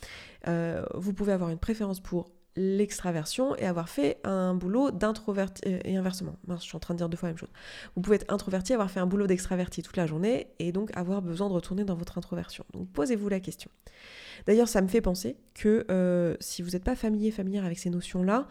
Euh, 0.46 0.84
vous 0.94 1.12
pouvez 1.12 1.32
avoir 1.32 1.50
une 1.50 1.58
préférence 1.58 1.98
pour 1.98 2.30
l'extraversion 2.54 3.56
et 3.56 3.66
avoir 3.66 3.88
fait 3.88 4.18
un 4.22 4.54
boulot 4.54 4.92
d'introverti 4.92 5.62
euh, 5.66 5.80
et 5.84 5.96
inversement. 5.96 6.36
je 6.48 6.54
suis 6.58 6.76
en 6.76 6.78
train 6.78 6.94
de 6.94 6.98
dire 6.98 7.08
deux 7.08 7.16
fois 7.16 7.28
la 7.28 7.32
même 7.32 7.38
chose. 7.38 7.50
Vous 7.96 8.02
pouvez 8.02 8.16
être 8.16 8.32
introverti, 8.32 8.72
avoir 8.72 8.88
fait 8.88 9.00
un 9.00 9.06
boulot 9.06 9.26
d'extraverti 9.26 9.82
toute 9.82 9.96
la 9.96 10.06
journée 10.06 10.46
et 10.60 10.70
donc 10.70 10.96
avoir 10.96 11.22
besoin 11.22 11.48
de 11.48 11.54
retourner 11.54 11.82
dans 11.82 11.96
votre 11.96 12.16
introversion. 12.16 12.64
Donc 12.72 12.88
posez-vous 12.92 13.28
la 13.28 13.40
question. 13.40 13.70
D'ailleurs, 14.46 14.68
ça 14.68 14.80
me 14.80 14.86
fait 14.86 15.00
penser 15.00 15.36
que 15.54 15.86
euh, 15.90 16.36
si 16.38 16.62
vous 16.62 16.70
n'êtes 16.70 16.84
pas 16.84 16.94
familier, 16.94 17.32
familière 17.32 17.64
avec 17.64 17.80
ces 17.80 17.90
notions-là, 17.90 18.46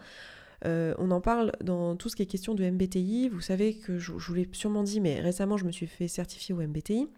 on 0.64 1.10
en 1.10 1.20
parle 1.20 1.52
dans 1.62 1.96
tout 1.96 2.08
ce 2.08 2.16
qui 2.16 2.22
est 2.22 2.26
question 2.26 2.54
de 2.54 2.64
MBTI. 2.64 3.28
Vous 3.28 3.40
savez 3.40 3.74
que 3.74 3.98
je, 3.98 4.12
vous 4.12 4.34
l'ai 4.34 4.48
sûrement 4.52 4.82
dit, 4.82 5.00
mais 5.00 5.20
récemment 5.20 5.56
je 5.56 5.64
me 5.64 5.72
suis 5.72 5.86
fait 5.86 6.08
certifier 6.08 6.54
au 6.54 6.58
MBTI 6.58 7.08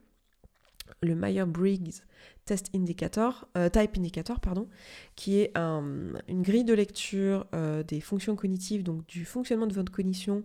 le 1.01 1.15
Myers-Briggs 1.15 2.03
Test 2.45 2.71
Indicator, 2.75 3.47
euh, 3.57 3.69
Type 3.69 3.97
Indicator, 3.97 4.41
pardon, 4.41 4.69
qui 5.15 5.39
est 5.39 5.57
une 5.57 6.43
grille 6.43 6.65
de 6.65 6.75
lecture 6.75 7.47
euh, 7.55 7.83
des 7.83 8.01
fonctions 8.01 8.35
cognitives, 8.35 8.83
donc 8.83 9.07
du 9.07 9.25
fonctionnement 9.25 9.67
de 9.67 9.75
votre 9.75 9.93
cognition, 9.93 10.43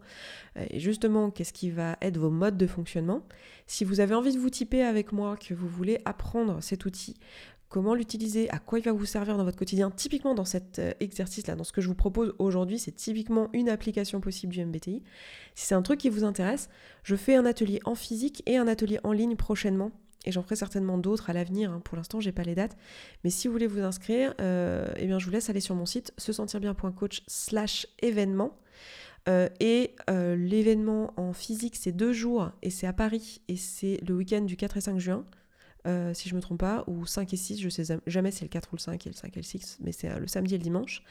euh, 0.58 0.66
et 0.70 0.80
justement 0.80 1.32
qu'est-ce 1.32 1.54
qui 1.54 1.72
va 1.72 1.98
être 2.02 2.18
vos 2.18 2.30
modes 2.30 2.58
de 2.58 2.68
fonctionnement. 2.68 3.24
Si 3.66 3.84
vous 3.84 4.00
avez 4.00 4.14
envie 4.14 4.34
de 4.34 4.40
vous 4.40 4.50
typer 4.50 4.84
avec 4.84 5.12
moi, 5.12 5.38
que 5.38 5.54
vous 5.54 5.68
voulez 5.68 6.00
apprendre 6.06 6.62
cet 6.62 6.86
outil, 6.86 7.16
comment 7.70 7.94
l'utiliser, 7.94 8.50
à 8.50 8.60
quoi 8.60 8.80
il 8.80 8.86
va 8.86 8.92
vous 8.92 9.06
servir 9.06 9.38
dans 9.38 9.44
votre 9.44 9.58
quotidien, 9.58 9.92
typiquement 9.92 10.34
dans 10.34 10.46
cet 10.46 10.82
exercice-là, 11.00 11.56
dans 11.56 11.64
ce 11.64 11.72
que 11.72 11.82
je 11.82 11.88
vous 11.88 11.96
propose 11.96 12.34
aujourd'hui, 12.40 12.80
c'est 12.80 12.94
typiquement 12.94 13.50
une 13.54 13.70
application 13.70 14.22
possible 14.22 14.54
du 14.54 14.64
MBTI. 14.64 15.04
Si 15.56 15.68
c'est 15.68 15.76
un 15.76 15.82
truc 15.82 16.00
qui 16.00 16.10
vous 16.10 16.24
intéresse, 16.24 16.70
je 17.04 17.16
fais 17.16 17.36
un 17.36 17.46
atelier 17.46 17.80
en 17.84 17.96
physique 17.96 18.42
et 18.46 18.58
un 18.58 18.68
atelier 18.68 19.00
en 19.04 19.12
ligne 19.12 19.36
prochainement 19.36 19.92
et 20.28 20.32
j'en 20.32 20.44
ferai 20.44 20.58
certainement 20.58 20.98
d'autres 20.98 21.30
à 21.30 21.34
l'avenir. 21.34 21.72
Hein. 21.72 21.82
Pour 21.84 21.96
l'instant, 21.96 22.20
j'ai 22.20 22.34
pas 22.34 22.44
les 22.44 22.54
dates. 22.54 22.76
Mais 23.24 23.30
si 23.30 23.48
vous 23.48 23.54
voulez 23.54 23.66
vous 23.66 23.80
inscrire, 23.80 24.34
euh, 24.42 24.86
eh 24.98 25.08
bien, 25.08 25.20
je 25.20 25.26
vous 25.26 25.32
laisse 25.32 25.50
aller 25.50 25.62
sur 25.62 25.74
mon 25.74 25.86
site 25.86 26.14
se 26.18 26.34
sentir 26.34 26.60
bien.coach 26.60 27.24
slash 27.28 27.88
événement. 28.00 28.58
Euh, 29.30 29.48
et 29.62 29.96
euh, 30.10 30.36
l'événement 30.36 31.14
en 31.18 31.32
physique, 31.32 31.78
c'est 31.78 31.94
deux 31.94 32.12
jours 32.12 32.52
et 32.62 32.70
c'est 32.70 32.88
à 32.88 32.94
Paris 32.94 33.42
et 33.48 33.56
c'est 33.56 34.00
le 34.08 34.16
week-end 34.16 34.42
du 34.42 34.58
4 34.58 34.78
et 34.78 34.82
5 34.82 35.00
juin. 35.00 35.26
Si 36.14 36.30
je 36.30 36.36
me 36.36 36.42
trompe 36.42 36.60
pas, 36.60 36.84
ou 36.88 37.06
5 37.06 37.34
et 37.34 37.38
6, 37.38 37.62
je 37.62 37.70
sais 37.70 37.98
jamais 38.08 38.32
si 38.32 38.40
c'est 38.40 38.46
le 38.46 38.50
4 38.50 38.70
ou 38.74 38.76
le 38.76 38.82
5 38.82 39.08
et 39.08 39.10
le 39.10 39.16
5 39.16 39.36
et 39.36 39.40
le 39.40 39.44
6, 39.44 39.78
mais 39.82 39.92
c'est 39.92 40.20
le 40.20 40.28
samedi 40.28 40.56
et 40.56 40.58
le 40.58 40.64
dimanche. 40.64 41.04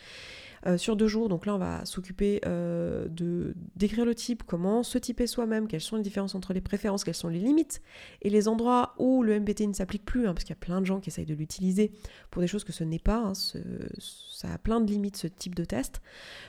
Euh, 0.66 0.78
sur 0.78 0.96
deux 0.96 1.06
jours. 1.06 1.28
Donc 1.28 1.46
là, 1.46 1.54
on 1.54 1.58
va 1.58 1.84
s'occuper 1.84 2.40
euh, 2.44 3.06
de 3.08 3.54
d'écrire 3.76 4.04
le 4.04 4.14
type, 4.14 4.42
comment 4.42 4.82
se 4.82 4.98
typer 4.98 5.28
soi-même, 5.28 5.68
quelles 5.68 5.80
sont 5.80 5.96
les 5.96 6.02
différences 6.02 6.34
entre 6.34 6.52
les 6.52 6.60
préférences, 6.60 7.04
quelles 7.04 7.14
sont 7.14 7.28
les 7.28 7.38
limites 7.38 7.82
et 8.22 8.30
les 8.30 8.48
endroits 8.48 8.94
où 8.98 9.22
le 9.22 9.38
MBT 9.38 9.68
ne 9.68 9.72
s'applique 9.74 10.04
plus, 10.04 10.26
hein, 10.26 10.34
parce 10.34 10.44
qu'il 10.44 10.54
y 10.54 10.58
a 10.58 10.60
plein 10.60 10.80
de 10.80 10.86
gens 10.86 10.98
qui 10.98 11.10
essayent 11.10 11.26
de 11.26 11.34
l'utiliser 11.34 11.92
pour 12.30 12.42
des 12.42 12.48
choses 12.48 12.64
que 12.64 12.72
ce 12.72 12.82
n'est 12.82 12.98
pas. 12.98 13.18
Hein, 13.18 13.34
ça 13.34 14.52
a 14.52 14.58
plein 14.58 14.80
de 14.80 14.90
limites 14.90 15.16
ce 15.16 15.28
type 15.28 15.54
de 15.54 15.64
test. 15.64 16.00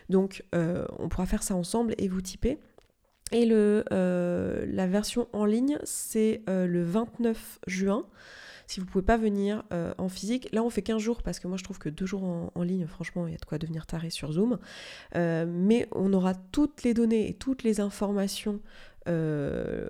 Donc 0.09 0.43
euh, 0.55 0.85
on 0.97 1.09
pourra 1.09 1.27
faire 1.27 1.43
ça 1.43 1.55
ensemble 1.55 1.93
et 1.97 2.07
vous 2.07 2.21
typer. 2.21 2.57
Et 3.31 3.45
le, 3.45 3.83
la 3.89 4.87
version 4.87 5.27
en 5.33 5.45
ligne, 5.45 5.79
c'est 5.83 6.41
le 6.47 6.83
29 6.83 7.59
juin. 7.67 8.05
Si 8.67 8.81
vous 8.81 8.85
pouvez 8.85 9.03
pas 9.03 9.15
venir 9.15 9.63
euh, 9.71 9.93
en 9.97 10.09
physique, 10.09 10.49
là 10.51 10.61
on 10.61 10.69
fait 10.69 10.81
15 10.81 11.01
jours 11.01 11.23
parce 11.23 11.39
que 11.39 11.47
moi 11.47 11.55
je 11.55 11.63
trouve 11.63 11.79
que 11.79 11.87
deux 11.87 12.05
jours 12.05 12.51
en, 12.53 12.63
ligne, 12.63 12.85
franchement, 12.85 13.25
il 13.25 13.31
y 13.31 13.35
a 13.35 13.39
de 13.39 13.45
quoi 13.45 13.57
devenir 13.57 13.85
taré 13.85 14.09
sur 14.09 14.33
Zoom. 14.33 14.59
Euh, 15.15 15.45
mais 15.47 15.87
on 15.93 16.11
aura 16.11 16.35
toutes 16.35 16.83
les 16.83 16.93
données 16.93 17.29
et 17.29 17.33
toutes 17.33 17.63
les 17.63 17.79
informations, 17.79 18.59
euh, 19.07 19.89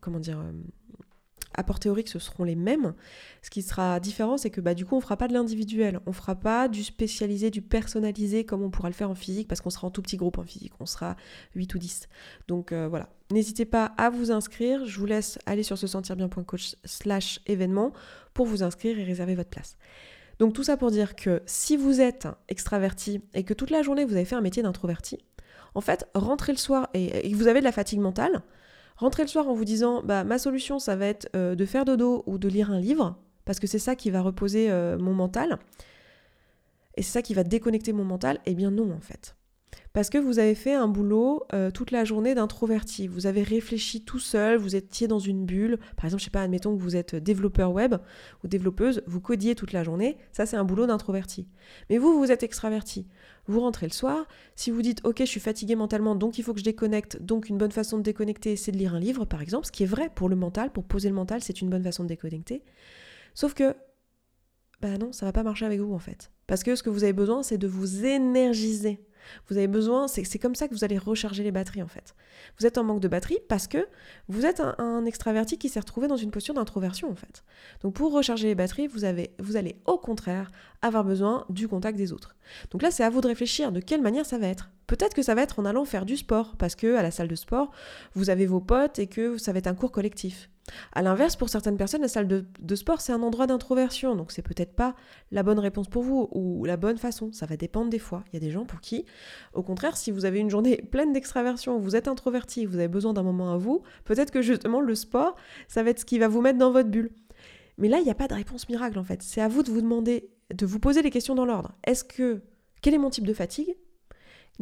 comment 0.00 0.18
dire 0.18 0.42
apports 1.54 1.80
théoriques, 1.80 2.08
ce 2.08 2.18
seront 2.18 2.44
les 2.44 2.54
mêmes. 2.54 2.94
Ce 3.42 3.50
qui 3.50 3.62
sera 3.62 4.00
différent, 4.00 4.36
c'est 4.36 4.50
que 4.50 4.60
bah, 4.60 4.74
du 4.74 4.84
coup, 4.84 4.96
on 4.96 5.00
fera 5.00 5.16
pas 5.16 5.28
de 5.28 5.32
l'individuel, 5.32 6.00
on 6.06 6.12
fera 6.12 6.34
pas 6.34 6.68
du 6.68 6.84
spécialisé, 6.84 7.50
du 7.50 7.62
personnalisé 7.62 8.44
comme 8.44 8.62
on 8.62 8.70
pourra 8.70 8.88
le 8.88 8.94
faire 8.94 9.10
en 9.10 9.14
physique, 9.14 9.48
parce 9.48 9.60
qu'on 9.60 9.70
sera 9.70 9.86
en 9.86 9.90
tout 9.90 10.02
petit 10.02 10.16
groupe 10.16 10.38
en 10.38 10.44
physique, 10.44 10.72
on 10.80 10.86
sera 10.86 11.16
8 11.54 11.74
ou 11.74 11.78
10. 11.78 12.08
Donc 12.48 12.72
euh, 12.72 12.88
voilà, 12.88 13.08
n'hésitez 13.30 13.64
pas 13.64 13.92
à 13.96 14.10
vous 14.10 14.30
inscrire, 14.30 14.84
je 14.86 14.98
vous 14.98 15.06
laisse 15.06 15.38
aller 15.46 15.62
sur 15.62 15.78
se 15.78 15.86
sentir 15.86 16.16
bien.coach 16.16 16.76
slash 16.84 17.40
événement 17.46 17.92
pour 18.34 18.46
vous 18.46 18.62
inscrire 18.62 18.98
et 18.98 19.04
réserver 19.04 19.34
votre 19.34 19.50
place. 19.50 19.76
Donc 20.38 20.54
tout 20.54 20.64
ça 20.64 20.76
pour 20.76 20.90
dire 20.90 21.14
que 21.14 21.42
si 21.46 21.76
vous 21.76 22.00
êtes 22.00 22.26
extraverti 22.48 23.20
et 23.34 23.44
que 23.44 23.54
toute 23.54 23.70
la 23.70 23.82
journée 23.82 24.04
vous 24.04 24.14
avez 24.14 24.24
fait 24.24 24.34
un 24.34 24.40
métier 24.40 24.62
d'introverti, 24.62 25.18
en 25.74 25.80
fait, 25.80 26.06
rentrez 26.14 26.52
le 26.52 26.58
soir 26.58 26.88
et, 26.94 27.26
et 27.26 27.30
que 27.30 27.36
vous 27.36 27.48
avez 27.48 27.60
de 27.60 27.64
la 27.64 27.72
fatigue 27.72 28.00
mentale, 28.00 28.42
Rentrez 29.02 29.24
le 29.24 29.28
soir 29.28 29.48
en 29.48 29.54
vous 29.54 29.64
disant 29.64 30.00
bah, 30.04 30.22
ma 30.22 30.38
solution, 30.38 30.78
ça 30.78 30.94
va 30.94 31.06
être 31.06 31.28
euh, 31.34 31.56
de 31.56 31.66
faire 31.66 31.84
dodo 31.84 32.22
ou 32.26 32.38
de 32.38 32.46
lire 32.46 32.70
un 32.70 32.78
livre, 32.78 33.18
parce 33.44 33.58
que 33.58 33.66
c'est 33.66 33.80
ça 33.80 33.96
qui 33.96 34.12
va 34.12 34.20
reposer 34.20 34.70
euh, 34.70 34.96
mon 34.96 35.12
mental, 35.12 35.58
et 36.96 37.02
c'est 37.02 37.10
ça 37.10 37.20
qui 37.20 37.34
va 37.34 37.42
déconnecter 37.42 37.92
mon 37.92 38.04
mental. 38.04 38.38
Eh 38.46 38.54
bien 38.54 38.70
non, 38.70 38.92
en 38.92 39.00
fait. 39.00 39.34
Parce 39.92 40.08
que 40.08 40.16
vous 40.16 40.38
avez 40.38 40.54
fait 40.54 40.72
un 40.72 40.88
boulot 40.88 41.44
euh, 41.52 41.70
toute 41.70 41.90
la 41.90 42.04
journée 42.04 42.34
d'introverti. 42.34 43.08
Vous 43.08 43.26
avez 43.26 43.42
réfléchi 43.42 44.02
tout 44.04 44.18
seul, 44.18 44.56
vous 44.56 44.74
étiez 44.74 45.06
dans 45.06 45.18
une 45.18 45.44
bulle. 45.44 45.78
Par 45.96 46.06
exemple, 46.06 46.20
je 46.20 46.24
sais 46.24 46.30
pas, 46.30 46.42
admettons 46.42 46.74
que 46.74 46.80
vous 46.80 46.96
êtes 46.96 47.14
développeur 47.14 47.72
web 47.72 47.96
ou 48.42 48.48
développeuse, 48.48 49.02
vous 49.06 49.20
codiez 49.20 49.54
toute 49.54 49.72
la 49.72 49.84
journée. 49.84 50.16
Ça, 50.32 50.46
c'est 50.46 50.56
un 50.56 50.64
boulot 50.64 50.86
d'introverti. 50.86 51.46
Mais 51.90 51.98
vous, 51.98 52.18
vous 52.18 52.32
êtes 52.32 52.42
extraverti. 52.42 53.06
Vous 53.46 53.60
rentrez 53.60 53.86
le 53.86 53.92
soir. 53.92 54.26
Si 54.56 54.70
vous 54.70 54.80
dites, 54.80 55.04
ok, 55.04 55.18
je 55.20 55.24
suis 55.24 55.40
fatigué 55.40 55.74
mentalement, 55.74 56.14
donc 56.14 56.38
il 56.38 56.42
faut 56.42 56.54
que 56.54 56.60
je 56.60 56.64
déconnecte. 56.64 57.20
Donc 57.20 57.50
une 57.50 57.58
bonne 57.58 57.72
façon 57.72 57.98
de 57.98 58.02
déconnecter, 58.02 58.56
c'est 58.56 58.72
de 58.72 58.78
lire 58.78 58.94
un 58.94 59.00
livre, 59.00 59.26
par 59.26 59.42
exemple, 59.42 59.66
ce 59.66 59.72
qui 59.72 59.82
est 59.82 59.86
vrai 59.86 60.10
pour 60.14 60.30
le 60.30 60.36
mental, 60.36 60.70
pour 60.70 60.84
poser 60.84 61.08
le 61.10 61.14
mental, 61.14 61.42
c'est 61.42 61.60
une 61.60 61.68
bonne 61.68 61.82
façon 61.82 62.04
de 62.04 62.08
déconnecter. 62.08 62.62
Sauf 63.34 63.52
que, 63.52 63.74
bah 64.80 64.96
non, 64.98 65.12
ça 65.12 65.26
va 65.26 65.32
pas 65.32 65.42
marcher 65.42 65.66
avec 65.66 65.80
vous 65.80 65.92
en 65.92 65.98
fait. 65.98 66.30
Parce 66.46 66.62
que 66.62 66.76
ce 66.76 66.82
que 66.82 66.90
vous 66.90 67.04
avez 67.04 67.12
besoin, 67.12 67.42
c'est 67.42 67.58
de 67.58 67.66
vous 67.66 68.04
énergiser. 68.04 69.04
Vous 69.48 69.56
avez 69.56 69.66
besoin, 69.68 70.08
c'est 70.08 70.38
comme 70.38 70.54
ça 70.54 70.68
que 70.68 70.74
vous 70.74 70.84
allez 70.84 70.98
recharger 70.98 71.42
les 71.42 71.52
batteries 71.52 71.82
en 71.82 71.88
fait. 71.88 72.14
Vous 72.58 72.66
êtes 72.66 72.78
en 72.78 72.84
manque 72.84 73.00
de 73.00 73.08
batterie 73.08 73.38
parce 73.48 73.66
que 73.66 73.86
vous 74.28 74.46
êtes 74.46 74.60
un, 74.78 75.04
extraverti 75.04 75.58
qui 75.58 75.68
s'est 75.68 75.80
retrouvé 75.80 76.08
dans 76.08 76.16
une 76.16 76.30
posture 76.30 76.54
d'introversion 76.54 77.10
en 77.10 77.14
fait. 77.14 77.44
Donc 77.82 77.94
pour 77.94 78.12
recharger 78.12 78.48
les 78.48 78.54
batteries, 78.54 78.86
vous, 78.86 79.04
avez, 79.04 79.30
vous 79.38 79.56
allez 79.56 79.76
au 79.86 79.98
contraire 79.98 80.50
avoir 80.80 81.04
besoin 81.04 81.44
du 81.48 81.68
contact 81.68 81.96
des 81.96 82.12
autres. 82.12 82.36
Donc 82.70 82.82
là, 82.82 82.90
c'est 82.90 83.04
à 83.04 83.10
vous 83.10 83.20
de 83.20 83.28
réfléchir 83.28 83.72
de 83.72 83.80
quelle 83.80 84.02
manière 84.02 84.26
ça 84.26 84.38
va 84.38 84.48
être. 84.48 84.70
Peut-être 84.86 85.14
que 85.14 85.22
ça 85.22 85.34
va 85.34 85.42
être 85.42 85.58
en 85.58 85.64
allant 85.64 85.84
faire 85.84 86.04
du 86.04 86.16
sport 86.16 86.56
parce 86.56 86.74
que 86.74 86.96
à 86.96 87.02
la 87.02 87.10
salle 87.10 87.28
de 87.28 87.34
sport, 87.34 87.70
vous 88.14 88.30
avez 88.30 88.46
vos 88.46 88.60
potes 88.60 88.98
et 88.98 89.06
que 89.06 89.38
ça 89.38 89.52
va 89.52 89.58
être 89.58 89.66
un 89.66 89.74
cours 89.74 89.92
collectif. 89.92 90.50
A 90.92 91.02
l'inverse, 91.02 91.36
pour 91.36 91.48
certaines 91.48 91.76
personnes, 91.76 92.02
la 92.02 92.08
salle 92.08 92.28
de, 92.28 92.74
sport, 92.74 93.00
c'est 93.00 93.12
un 93.12 93.22
endroit 93.22 93.46
d'introversion, 93.46 94.14
donc 94.14 94.32
c'est 94.32 94.42
peut-être 94.42 94.74
pas 94.74 94.94
la 95.30 95.42
bonne 95.42 95.58
réponse 95.58 95.88
pour 95.88 96.02
vous 96.02 96.28
ou 96.30 96.64
la 96.64 96.76
bonne 96.76 96.98
façon. 96.98 97.32
Ça 97.32 97.46
va 97.46 97.56
dépendre 97.56 97.90
des 97.90 97.98
fois. 97.98 98.24
Il 98.32 98.34
y 98.34 98.36
a 98.36 98.40
des 98.40 98.50
gens 98.50 98.64
pour 98.64 98.80
qui, 98.80 99.04
au 99.54 99.62
contraire, 99.62 99.96
si 99.96 100.10
vous 100.10 100.24
avez 100.24 100.38
une 100.38 100.50
journée 100.50 100.76
pleine 100.90 101.12
d'extraversion, 101.12 101.78
vous 101.78 101.96
êtes 101.96 102.08
introverti, 102.08 102.66
vous 102.66 102.76
avez 102.76 102.88
besoin 102.88 103.12
d'un 103.12 103.22
moment 103.22 103.52
à 103.52 103.56
vous, 103.56 103.82
peut-être 104.04 104.30
que 104.30 104.42
justement 104.42 104.80
le 104.80 104.94
sport, 104.94 105.36
ça 105.68 105.82
va 105.82 105.90
être 105.90 106.00
ce 106.00 106.04
qui 106.04 106.18
va 106.18 106.28
vous 106.28 106.40
mettre 106.40 106.58
dans 106.58 106.72
votre 106.72 106.88
bulle. 106.88 107.10
Mais 107.78 107.88
là, 107.88 107.98
il 107.98 108.04
n'y 108.04 108.10
a 108.10 108.14
pas 108.14 108.28
de 108.28 108.34
réponse 108.34 108.68
miracle 108.68 108.98
en 108.98 109.04
fait. 109.04 109.22
C'est 109.22 109.40
à 109.40 109.48
vous 109.48 109.62
de 109.62 109.70
vous 109.70 109.80
demander, 109.80 110.30
de 110.54 110.66
vous 110.66 110.78
poser 110.78 111.02
les 111.02 111.10
questions 111.10 111.34
dans 111.34 111.46
l'ordre. 111.46 111.72
Est-ce 111.84 112.04
que, 112.04 112.42
quel 112.82 112.94
est 112.94 112.98
mon 112.98 113.10
type 113.10 113.26
de 113.26 113.34
fatigue? 113.34 113.76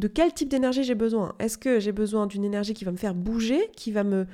De 0.01 0.09
quel 0.09 0.33
type 0.33 0.49
d'énergie 0.49 0.83
j'ai 0.83 0.95
besoin? 0.95 1.35
Est-ce 1.39 1.59
que 1.59 1.79
j'ai 1.79 1.93
besoin 1.93 2.27
d'une 2.27 2.45
énergie 2.45 2.75
qui 2.75 2.85
va 2.85 2.91
me 2.91 2.97
faire 2.97 3.15
bouger, 3.15 3.71
qui 3.77 3.93
va 3.93 4.03
me, 4.03 4.27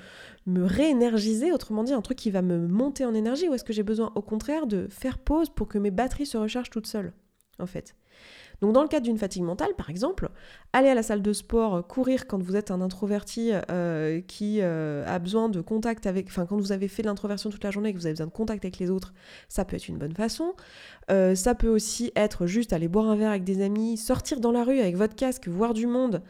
me 0.47 0.65
réénergiser, 0.65 1.53
autrement 1.53 1.83
dit 1.83 1.93
un 1.93 2.01
truc 2.01 2.17
qui 2.17 2.31
va 2.31 2.41
me 2.41 2.67
monter 2.69 3.05
en 3.05 3.13
énergie, 3.13 3.49
ou 3.49 3.55
est-ce 3.55 3.65
que 3.65 3.73
j'ai 3.73 3.83
besoin 3.83 4.13
au 4.15 4.23
contraire 4.23 4.67
de 4.67 4.87
faire 4.89 5.19
pause 5.19 5.51
pour 5.51 5.69
que 5.69 5.79
mes 5.79 5.91
batteries 5.91 6.27
se 6.27 6.39
rechargent 6.39 6.71
toutes 6.71 6.87
seules, 6.87 7.13
en 7.59 7.67
fait? 7.67 7.97
Donc 8.61 8.73
dans 8.73 8.83
le 8.83 8.89
cadre 8.89 9.05
d'une 9.05 9.19
fatigue 9.19 9.43
mentale, 9.43 9.71
par 9.77 9.91
exemple, 9.91 10.31
aller 10.73 10.89
à 10.89 10.95
la 10.95 11.03
salle 11.03 11.23
de 11.23 11.33
sport, 11.33 11.77
euh, 11.77 11.83
courir 11.83 12.27
quand 12.27 12.43
vous 12.43 12.57
êtes 12.57 12.71
un 12.71 12.81
introverti 12.81 13.51
euh, 13.71 14.21
qui 14.27 14.61
euh, 14.61 15.05
a 15.07 15.19
besoin 15.19 15.49
de 15.49 15.61
contact 15.61 16.07
avec, 16.07 16.29
enfin 16.29 16.47
quand 16.47 16.57
vous 16.57 16.73
avez 16.73 16.89
fait 16.89 17.03
de 17.03 17.09
l'introversion 17.09 17.51
toute 17.51 17.65
la 17.65 17.71
journée 17.71 17.91
et 17.91 17.93
que 17.93 17.99
vous 17.99 18.07
avez 18.07 18.15
besoin 18.15 18.27
de 18.27 18.33
contact 18.33 18.65
avec 18.65 18.79
les 18.79 18.91
autres, 18.91 19.13
ça 19.49 19.65
peut 19.65 19.77
être 19.77 19.89
une 19.89 19.99
bonne 19.99 20.15
façon. 20.15 20.55
ça 21.09 21.55
peut 21.55 21.69
aussi 21.69 22.13
être 22.17 22.47
juste 22.47 22.73
aller 22.73 22.89
boire 22.89 23.09
un 23.09 23.17
verre 23.17 23.31
avec 23.31 23.45
des 23.45 23.63
amis, 23.63 23.97
sortir 23.97 24.41
dans 24.41 24.53
la 24.53 24.65
rue 24.65 24.81
avec 24.81 24.97
votre 24.97 25.15
casque, 25.15 25.49
voir 25.49 25.75
du 25.75 25.87
monde, 25.87 26.23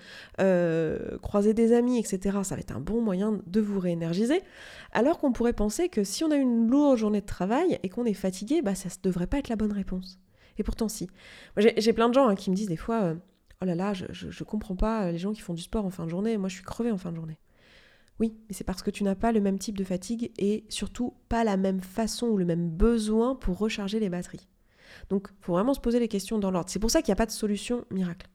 croiser 1.23 1.55
des 1.55 1.73
amis, 1.73 1.99
etc. 1.99 2.39
Ça 2.43 2.55
va 2.55 2.61
être 2.61 2.75
un 2.77 2.81
bon 2.81 3.01
moyen 3.01 3.41
de 3.47 3.61
vous 3.61 3.81
réénergiser. 3.81 4.43
Alors 4.93 5.19
qu'on 5.19 5.33
pourrait 5.33 5.53
penser 5.53 5.89
que 5.89 6.05
si 6.05 6.25
on 6.25 6.31
a 6.31 6.37
une 6.37 6.69
lourde 6.69 6.99
journée 6.99 7.21
de 7.21 7.27
travail 7.27 7.79
et 7.83 7.89
qu'on 7.89 8.05
est 8.05 8.15
fatigué, 8.15 8.63
bah 8.63 8.75
ça 8.75 8.89
ne 8.89 9.03
devrait 9.03 9.27
pas 9.27 9.39
être 9.39 9.49
la 9.49 9.57
bonne 9.57 9.73
réponse. 9.73 10.19
Et 10.59 10.63
pourtant, 10.63 10.89
si. 10.89 11.09
J'ai 11.57 11.93
plein 11.93 12.09
de 12.09 12.15
gens 12.15 12.29
hein, 12.29 12.35
qui 12.35 12.51
me 12.51 12.57
disent 12.57 12.69
des 12.69 12.77
fois 12.77 13.03
euh, 13.03 13.15
Oh 13.63 13.65
là 13.65 13.75
là, 13.75 13.95
je, 13.95 14.07
je, 14.11 14.45
comprends 14.45 14.77
pas 14.77 15.11
les 15.11 15.19
gens 15.19 15.33
qui 15.33 15.41
font 15.41 15.55
du 15.55 15.63
sport 15.63 15.85
en 15.85 15.91
fin 15.91 16.05
de 16.05 16.11
journée. 16.11 16.37
Moi, 16.37 16.49
je 16.49 16.57
suis 16.57 16.65
crevée 16.65 16.91
en 16.91 16.99
fin 16.99 17.11
de 17.11 17.17
journée. 17.17 17.39
Oui, 18.21 18.35
mais 18.49 18.55
c'est 18.55 18.65
parce 18.65 18.83
que 18.83 18.91
tu 18.91 19.05
n'as 19.05 19.15
pas 19.15 19.33
le 19.33 19.41
même 19.41 19.59
type 19.59 19.77
de 19.77 19.85
fatigue 19.85 20.31
et 20.39 20.65
surtout 20.69 21.15
pas 21.29 21.45
la 21.45 21.57
même 21.57 21.81
façon 21.81 22.29
ou 22.29 22.37
le 22.37 22.45
même 22.45 22.71
besoin 22.71 23.35
pour 23.35 23.59
recharger 23.59 24.01
les 24.01 24.09
batteries. 24.09 24.49
Donc, 25.11 25.29
il 25.31 25.45
faut 25.45 25.53
vraiment 25.53 25.75
se 25.75 25.81
poser 25.81 26.01
les 26.01 26.09
questions 26.09 26.39
dans 26.39 26.51
l'ordre. 26.51 26.71
C'est 26.71 26.79
pour 26.79 26.91
ça 26.91 27.03
qu'il 27.03 27.11
n'y 27.11 27.17
a 27.17 27.17
pas 27.17 27.27
de 27.27 27.31
solution 27.31 27.85
miracle. 27.91 28.29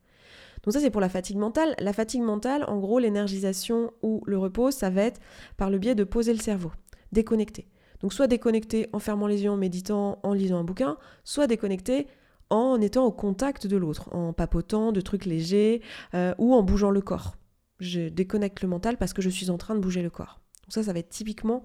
Donc 0.63 0.73
ça, 0.73 0.79
c'est 0.79 0.91
pour 0.91 1.01
la 1.01 1.09
fatigue 1.09 1.37
mentale. 1.37 1.75
La 1.79 1.93
fatigue 1.93 2.21
mentale, 2.21 2.65
en 2.67 2.77
gros, 2.77 2.99
l'énergisation 2.99 3.91
ou 4.03 4.21
le 4.25 4.37
repos, 4.37 4.71
ça 4.71 4.89
va 4.89 5.03
être 5.03 5.19
par 5.57 5.69
le 5.69 5.79
biais 5.79 5.95
de 5.95 6.03
poser 6.03 6.33
le 6.33 6.39
cerveau, 6.39 6.71
déconnecter. 7.11 7.67
Donc 8.01 8.13
soit 8.13 8.27
déconnecté 8.27 8.87
en 8.93 8.99
fermant 8.99 9.27
les 9.27 9.43
yeux, 9.43 9.51
en 9.51 9.57
méditant, 9.57 10.19
en 10.23 10.33
lisant 10.33 10.57
un 10.57 10.63
bouquin, 10.63 10.97
soit 11.23 11.47
déconnecté 11.47 12.07
en 12.49 12.81
étant 12.81 13.05
au 13.05 13.11
contact 13.11 13.67
de 13.67 13.77
l'autre, 13.77 14.13
en 14.13 14.33
papotant 14.33 14.91
de 14.91 15.01
trucs 15.01 15.25
légers 15.25 15.81
euh, 16.13 16.33
ou 16.37 16.53
en 16.53 16.63
bougeant 16.63 16.91
le 16.91 17.01
corps. 17.01 17.35
Je 17.79 18.09
déconnecte 18.09 18.61
le 18.61 18.67
mental 18.67 18.97
parce 18.97 19.13
que 19.13 19.21
je 19.21 19.29
suis 19.29 19.49
en 19.49 19.57
train 19.57 19.75
de 19.75 19.79
bouger 19.79 20.01
le 20.01 20.09
corps. 20.09 20.41
Donc 20.63 20.73
ça, 20.73 20.83
ça 20.83 20.93
va 20.93 20.99
être 20.99 21.09
typiquement 21.09 21.63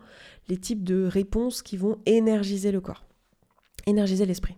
les 0.49 0.57
types 0.57 0.85
de 0.85 1.05
réponses 1.05 1.62
qui 1.62 1.77
vont 1.77 1.99
énergiser 2.07 2.72
le 2.72 2.81
corps, 2.81 3.05
énergiser 3.87 4.27
l'esprit. 4.27 4.57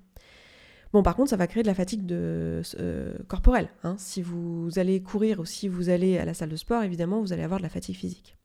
Bon, 0.93 1.03
par 1.03 1.17
contre, 1.17 1.31
ça 1.31 1.37
va 1.37 1.47
créer 1.47 1.63
de 1.63 1.69
la 1.69 1.75
fatigue 1.75 2.11
euh, 2.13 2.63
corporelle. 3.27 3.69
Hein. 3.83 3.97
Si 3.99 4.23
vous 4.23 4.71
allez 4.77 5.03
courir 5.03 5.41
ou 5.41 5.45
si 5.45 5.69
vous 5.69 5.91
allez 5.91 6.19
à 6.19 6.25
la 6.25 6.33
salle 6.33 6.49
de 6.49 6.57
sport, 6.57 6.83
évidemment, 6.83 7.21
vous 7.21 7.33
allez 7.33 7.43
avoir 7.43 7.61
de 7.61 7.65
la 7.65 7.69
fatigue 7.69 7.97
physique. 7.97 8.38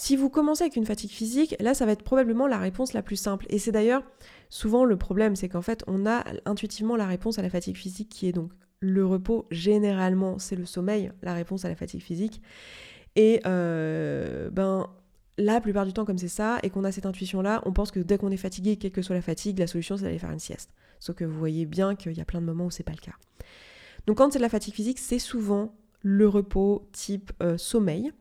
Si 0.00 0.14
vous 0.14 0.30
commencez 0.30 0.62
avec 0.62 0.76
une 0.76 0.86
fatigue 0.86 1.10
physique, 1.10 1.56
là, 1.58 1.74
ça 1.74 1.84
va 1.84 1.90
être 1.90 2.04
probablement 2.04 2.46
la 2.46 2.58
réponse 2.58 2.92
la 2.92 3.02
plus 3.02 3.16
simple. 3.16 3.46
Et 3.48 3.58
c'est 3.58 3.72
d'ailleurs 3.72 4.04
souvent 4.48 4.84
le 4.84 4.96
problème, 4.96 5.34
c'est 5.34 5.48
qu'en 5.48 5.60
fait, 5.60 5.82
on 5.88 6.06
a 6.06 6.22
intuitivement 6.44 6.94
la 6.94 7.06
réponse 7.06 7.40
à 7.40 7.42
la 7.42 7.50
fatigue 7.50 7.76
physique 7.76 8.08
qui 8.08 8.28
est 8.28 8.32
donc 8.32 8.52
le 8.78 9.04
repos. 9.04 9.48
Généralement, 9.50 10.38
c'est 10.38 10.54
le 10.54 10.66
sommeil, 10.66 11.10
la 11.22 11.34
réponse 11.34 11.64
à 11.64 11.68
la 11.68 11.74
fatigue 11.74 12.00
physique. 12.00 12.40
Et 13.16 13.40
euh, 13.44 14.50
ben, 14.50 14.86
la 15.36 15.60
plupart 15.60 15.84
du 15.84 15.92
temps, 15.92 16.04
comme 16.04 16.16
c'est 16.16 16.28
ça, 16.28 16.60
et 16.62 16.70
qu'on 16.70 16.84
a 16.84 16.92
cette 16.92 17.06
intuition-là, 17.06 17.60
on 17.66 17.72
pense 17.72 17.90
que 17.90 17.98
dès 17.98 18.18
qu'on 18.18 18.30
est 18.30 18.36
fatigué, 18.36 18.76
quelle 18.76 18.92
que 18.92 19.02
soit 19.02 19.16
la 19.16 19.20
fatigue, 19.20 19.58
la 19.58 19.66
solution, 19.66 19.96
c'est 19.96 20.04
d'aller 20.04 20.20
faire 20.20 20.30
une 20.30 20.38
sieste. 20.38 20.70
Sauf 21.00 21.16
que 21.16 21.24
vous 21.24 21.36
voyez 21.36 21.66
bien 21.66 21.96
qu'il 21.96 22.16
y 22.16 22.20
a 22.20 22.24
plein 22.24 22.40
de 22.40 22.46
moments 22.46 22.66
où 22.66 22.70
c'est 22.70 22.84
pas 22.84 22.92
le 22.92 22.98
cas. 22.98 23.16
Donc 24.06 24.18
quand 24.18 24.32
c'est 24.32 24.38
de 24.38 24.44
la 24.44 24.48
fatigue 24.48 24.74
physique, 24.74 25.00
c'est 25.00 25.18
souvent 25.18 25.74
le 26.02 26.28
repos 26.28 26.88
type 26.92 27.32
euh, 27.42 27.58
sommeil, 27.58 28.12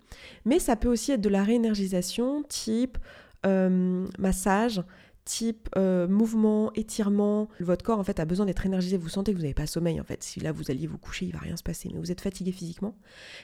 mais 0.46 0.60
ça 0.60 0.76
peut 0.76 0.90
aussi 0.90 1.12
être 1.12 1.22
de 1.22 1.30
la 1.30 1.44
réénergisation 1.44 2.44
type 2.44 2.98
euh, 3.46 4.06
massage, 4.18 4.82
type 5.26 5.70
euh, 5.76 6.08
mouvement, 6.08 6.72
étirement. 6.74 7.50
Votre 7.60 7.84
corps 7.84 8.00
en 8.00 8.04
fait 8.04 8.20
a 8.20 8.26
besoin 8.26 8.46
d'être 8.46 8.66
énergisé. 8.66 8.98
Vous 8.98 9.10
sentez 9.10 9.32
que 9.32 9.38
vous 9.38 9.44
n'avez 9.44 9.54
pas 9.54 9.68
sommeil 9.68 10.00
en 10.00 10.04
fait. 10.04 10.24
Si 10.24 10.40
là 10.40 10.52
vous 10.52 10.72
alliez 10.72 10.88
vous 10.88 10.98
coucher, 10.98 11.26
il 11.26 11.34
va 11.34 11.40
rien 11.40 11.58
se 11.58 11.64
passer, 11.64 11.90
mais 11.94 12.00
vous 12.00 12.12
êtes 12.12 12.22
fatigué 12.22 12.52
physiquement. 12.52 12.96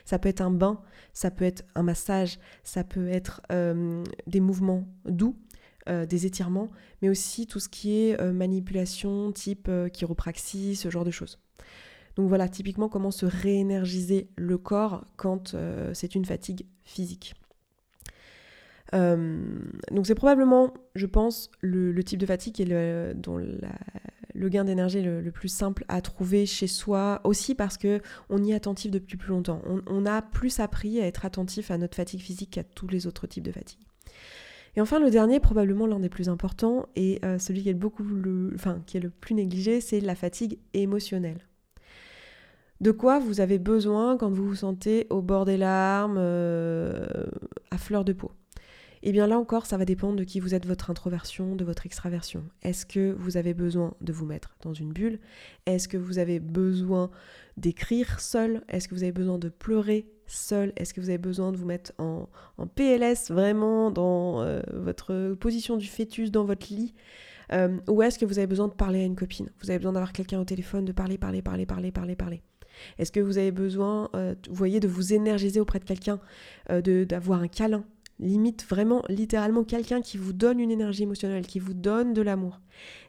Ça 0.04 0.18
peut 0.18 0.28
être 0.28 0.40
un 0.40 0.50
bain, 0.50 0.80
ça 1.12 1.30
peut 1.30 1.44
être 1.44 1.64
un 1.74 1.82
massage, 1.82 2.38
ça 2.62 2.84
peut 2.84 3.08
être 3.08 3.42
des 4.26 4.40
mouvements 4.40 4.88
doux. 5.04 5.36
des 5.86 6.24
étirements, 6.24 6.70
mais 7.02 7.10
aussi 7.10 7.46
tout 7.46 7.60
ce 7.60 7.68
qui 7.68 8.00
est 8.00 8.32
manipulation 8.32 9.30
type 9.32 9.70
chiropraxie, 9.92 10.76
ce 10.76 10.88
genre 10.88 11.04
de 11.04 11.10
choses. 11.10 11.38
Donc 12.16 12.28
voilà, 12.28 12.48
typiquement 12.48 12.88
comment 12.88 13.10
se 13.10 13.26
réénergiser 13.26 14.28
le 14.36 14.58
corps 14.58 15.04
quand 15.16 15.54
euh, 15.54 15.92
c'est 15.94 16.14
une 16.14 16.24
fatigue 16.24 16.66
physique. 16.84 17.34
Euh, 18.94 19.42
donc 19.90 20.06
c'est 20.06 20.14
probablement, 20.14 20.72
je 20.94 21.06
pense, 21.06 21.50
le, 21.60 21.98
type 22.04 22.20
de 22.20 22.26
fatigue 22.26 22.60
et 22.60 23.14
dont 23.14 23.38
le 24.34 24.48
gain 24.48 24.64
d'énergie 24.64 24.98
est 24.98 25.20
le, 25.20 25.30
plus 25.32 25.48
simple 25.48 25.84
à 25.88 26.00
trouver 26.00 26.46
chez 26.46 26.66
soi, 26.66 27.20
aussi 27.24 27.54
parce 27.54 27.78
que 27.78 28.00
on 28.28 28.42
y 28.42 28.52
est 28.52 28.54
attentif 28.54 28.90
depuis 28.90 29.16
plus 29.16 29.30
longtemps. 29.30 29.62
On, 29.86 30.06
a 30.06 30.22
plus 30.22 30.60
appris 30.60 31.00
à 31.00 31.06
être 31.06 31.24
attentif 31.24 31.70
à 31.70 31.78
notre 31.78 31.96
fatigue 31.96 32.20
physique 32.20 32.50
qu'à 32.50 32.64
tous 32.64 32.86
les 32.86 33.06
autres 33.06 33.26
types 33.26 33.44
de 33.44 33.52
fatigue. 33.52 33.80
Et 34.76 34.80
enfin, 34.80 34.98
le 34.98 35.10
dernier, 35.10 35.38
probablement 35.38 35.86
l'un 35.86 36.00
des 36.00 36.08
plus 36.08 36.28
importants, 36.28 36.86
et 36.96 37.20
euh, 37.24 37.38
celui 37.38 37.62
qui 37.62 37.68
est, 37.68 37.74
beaucoup 37.74 38.04
qui 38.86 38.96
est 38.96 39.00
le 39.00 39.10
plus 39.10 39.34
négligé, 39.34 39.80
c'est 39.80 40.00
la 40.00 40.16
fatigue 40.16 40.58
émotionnelle. 40.72 41.38
De 42.84 42.90
quoi 42.90 43.18
vous 43.18 43.40
avez 43.40 43.58
besoin 43.58 44.18
quand 44.18 44.28
vous 44.28 44.46
vous 44.46 44.56
sentez 44.56 45.06
au 45.08 45.22
bord 45.22 45.46
des 45.46 45.56
larmes, 45.56 46.18
euh, 46.18 47.06
à 47.70 47.78
fleur 47.78 48.04
de 48.04 48.12
peau? 48.12 48.30
Eh 49.02 49.10
bien 49.10 49.26
là 49.26 49.38
encore, 49.38 49.64
ça 49.64 49.78
va 49.78 49.86
dépendre 49.86 50.16
de 50.16 50.24
qui 50.24 50.38
vous 50.38 50.54
êtes, 50.54 50.66
votre 50.66 50.90
introversion, 50.90 51.56
de 51.56 51.64
votre 51.64 51.86
extraversion. 51.86 52.44
Est-ce 52.60 52.84
que 52.84 53.14
vous 53.18 53.38
avez 53.38 53.54
besoin 53.54 53.94
de 54.02 54.12
vous 54.12 54.26
mettre 54.26 54.58
dans 54.60 54.74
une 54.74 54.92
bulle? 54.92 55.18
Est-ce 55.64 55.88
que 55.88 55.96
vous 55.96 56.18
avez 56.18 56.40
besoin 56.40 57.10
d'écrire 57.56 58.20
seul? 58.20 58.62
Est-ce 58.68 58.86
que 58.86 58.94
vous 58.94 59.02
avez 59.02 59.12
besoin 59.12 59.38
de 59.38 59.48
pleurer 59.48 60.06
seul? 60.26 60.74
Est-ce 60.76 60.92
que 60.92 61.00
vous 61.00 61.08
avez 61.08 61.16
besoin 61.16 61.52
de 61.52 61.56
vous 61.56 61.64
mettre 61.64 61.92
en, 61.96 62.28
PLS 62.74 63.30
vraiment 63.30 63.90
dans 63.92 64.42
euh, 64.42 64.60
votre 64.74 65.32
position 65.40 65.78
du 65.78 65.86
fœtus 65.86 66.30
dans 66.30 66.44
votre 66.44 66.66
lit? 66.70 66.92
Euh, 67.50 67.78
Ou 67.88 68.02
est-ce 68.02 68.18
que 68.18 68.26
vous 68.26 68.36
avez 68.36 68.46
besoin 68.46 68.68
de 68.68 68.74
parler 68.74 69.00
à 69.00 69.04
une 69.04 69.16
copine? 69.16 69.48
Vous 69.62 69.70
avez 69.70 69.78
besoin 69.78 69.94
d'avoir 69.94 70.12
quelqu'un 70.12 70.38
au 70.38 70.44
téléphone, 70.44 70.84
de 70.84 70.92
parler, 70.92 71.16
parler, 71.16 71.40
parler, 71.40 71.64
parler, 71.64 71.90
parler, 71.90 72.14
parler 72.14 72.42
est-ce 72.98 73.12
que 73.12 73.20
vous 73.20 73.38
avez 73.38 73.50
besoin, 73.50 74.10
euh, 74.14 74.34
vous 74.48 74.54
voyez, 74.54 74.80
de 74.80 74.88
vous 74.88 75.12
énergiser 75.12 75.60
auprès 75.60 75.78
de 75.78 75.84
quelqu'un, 75.84 76.20
euh, 76.70 77.04
d'avoir 77.04 77.40
un 77.40 77.48
câlin? 77.48 77.84
Limite, 78.20 78.64
vraiment, 78.68 79.02
littéralement, 79.08 79.64
quelqu'un 79.64 80.00
qui 80.00 80.18
vous 80.18 80.32
donne 80.32 80.60
une 80.60 80.70
énergie 80.70 81.02
émotionnelle, 81.02 81.46
qui 81.46 81.58
vous 81.58 81.74
donne 81.74 82.12
de 82.14 82.22
l'amour. 82.22 82.60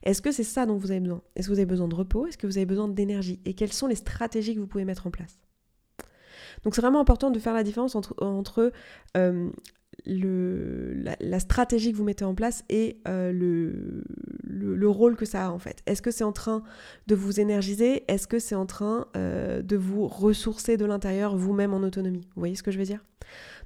Est-ce 0.04 0.22
que 0.22 0.32
c'est 0.32 0.44
ça 0.44 0.66
dont 0.66 0.78
vous 0.78 0.90
avez 0.90 1.00
besoin? 1.00 1.22
Est-ce 1.36 1.48
que 1.48 1.54
vous 1.54 1.60
avez 1.60 1.68
besoin 1.68 1.88
de 1.88 1.96
repos? 1.96 2.26
Est-ce 2.26 2.38
que 2.38 2.48
vous 2.48 2.58
avez 2.58 2.66
besoin 2.66 2.88
d'énergie? 2.88 3.40
Et 3.46 3.54
quelles 3.54 3.74
sont 3.74 3.88
les 3.88 3.96
stratégies 3.96 4.56
que 4.56 4.60
vous 4.60 4.68
pouvez 4.68 4.86
mettre 4.86 5.06
en 5.06 5.12
place? 5.12 5.38
Donc 6.64 6.74
c'est 6.74 6.82
vraiment 6.82 7.00
important 7.00 7.30
de 7.30 7.40
faire 7.40 7.54
la 7.54 7.64
différence 7.64 7.96
entre, 7.96 8.72
euh, 9.18 9.50
le, 10.06 10.94
la, 11.20 11.40
stratégie 11.40 11.92
que 11.92 11.98
vous 11.98 12.04
mettez 12.04 12.26
en 12.26 12.36
place 12.36 12.64
et 12.70 13.00
euh, 13.08 13.32
le, 13.32 14.04
le, 14.44 14.90
rôle 14.90 15.16
que 15.16 15.26
ça 15.26 15.48
a 15.48 15.50
en 15.50 15.60
fait. 15.60 15.82
Est-ce 15.86 16.02
que 16.02 16.12
c'est 16.12 16.24
en 16.24 16.32
train 16.32 16.64
de 17.08 17.16
vous 17.16 17.40
énergiser? 17.40 18.04
Est-ce 18.08 18.28
que 18.28 18.40
c'est 18.40 18.56
en 18.56 18.66
train 18.66 19.08
euh, 19.16 19.62
de 19.62 19.76
vous 19.76 20.08
ressourcer 20.08 20.78
de 20.78 20.86
l'intérieur 20.86 21.36
vous-même 21.36 21.74
en 21.74 21.80
autonomie? 21.80 22.28
Vous 22.36 22.42
voyez 22.42 22.56
ce 22.56 22.64
que 22.64 22.72
je 22.72 22.78
veux 22.78 22.86
dire? 22.86 23.04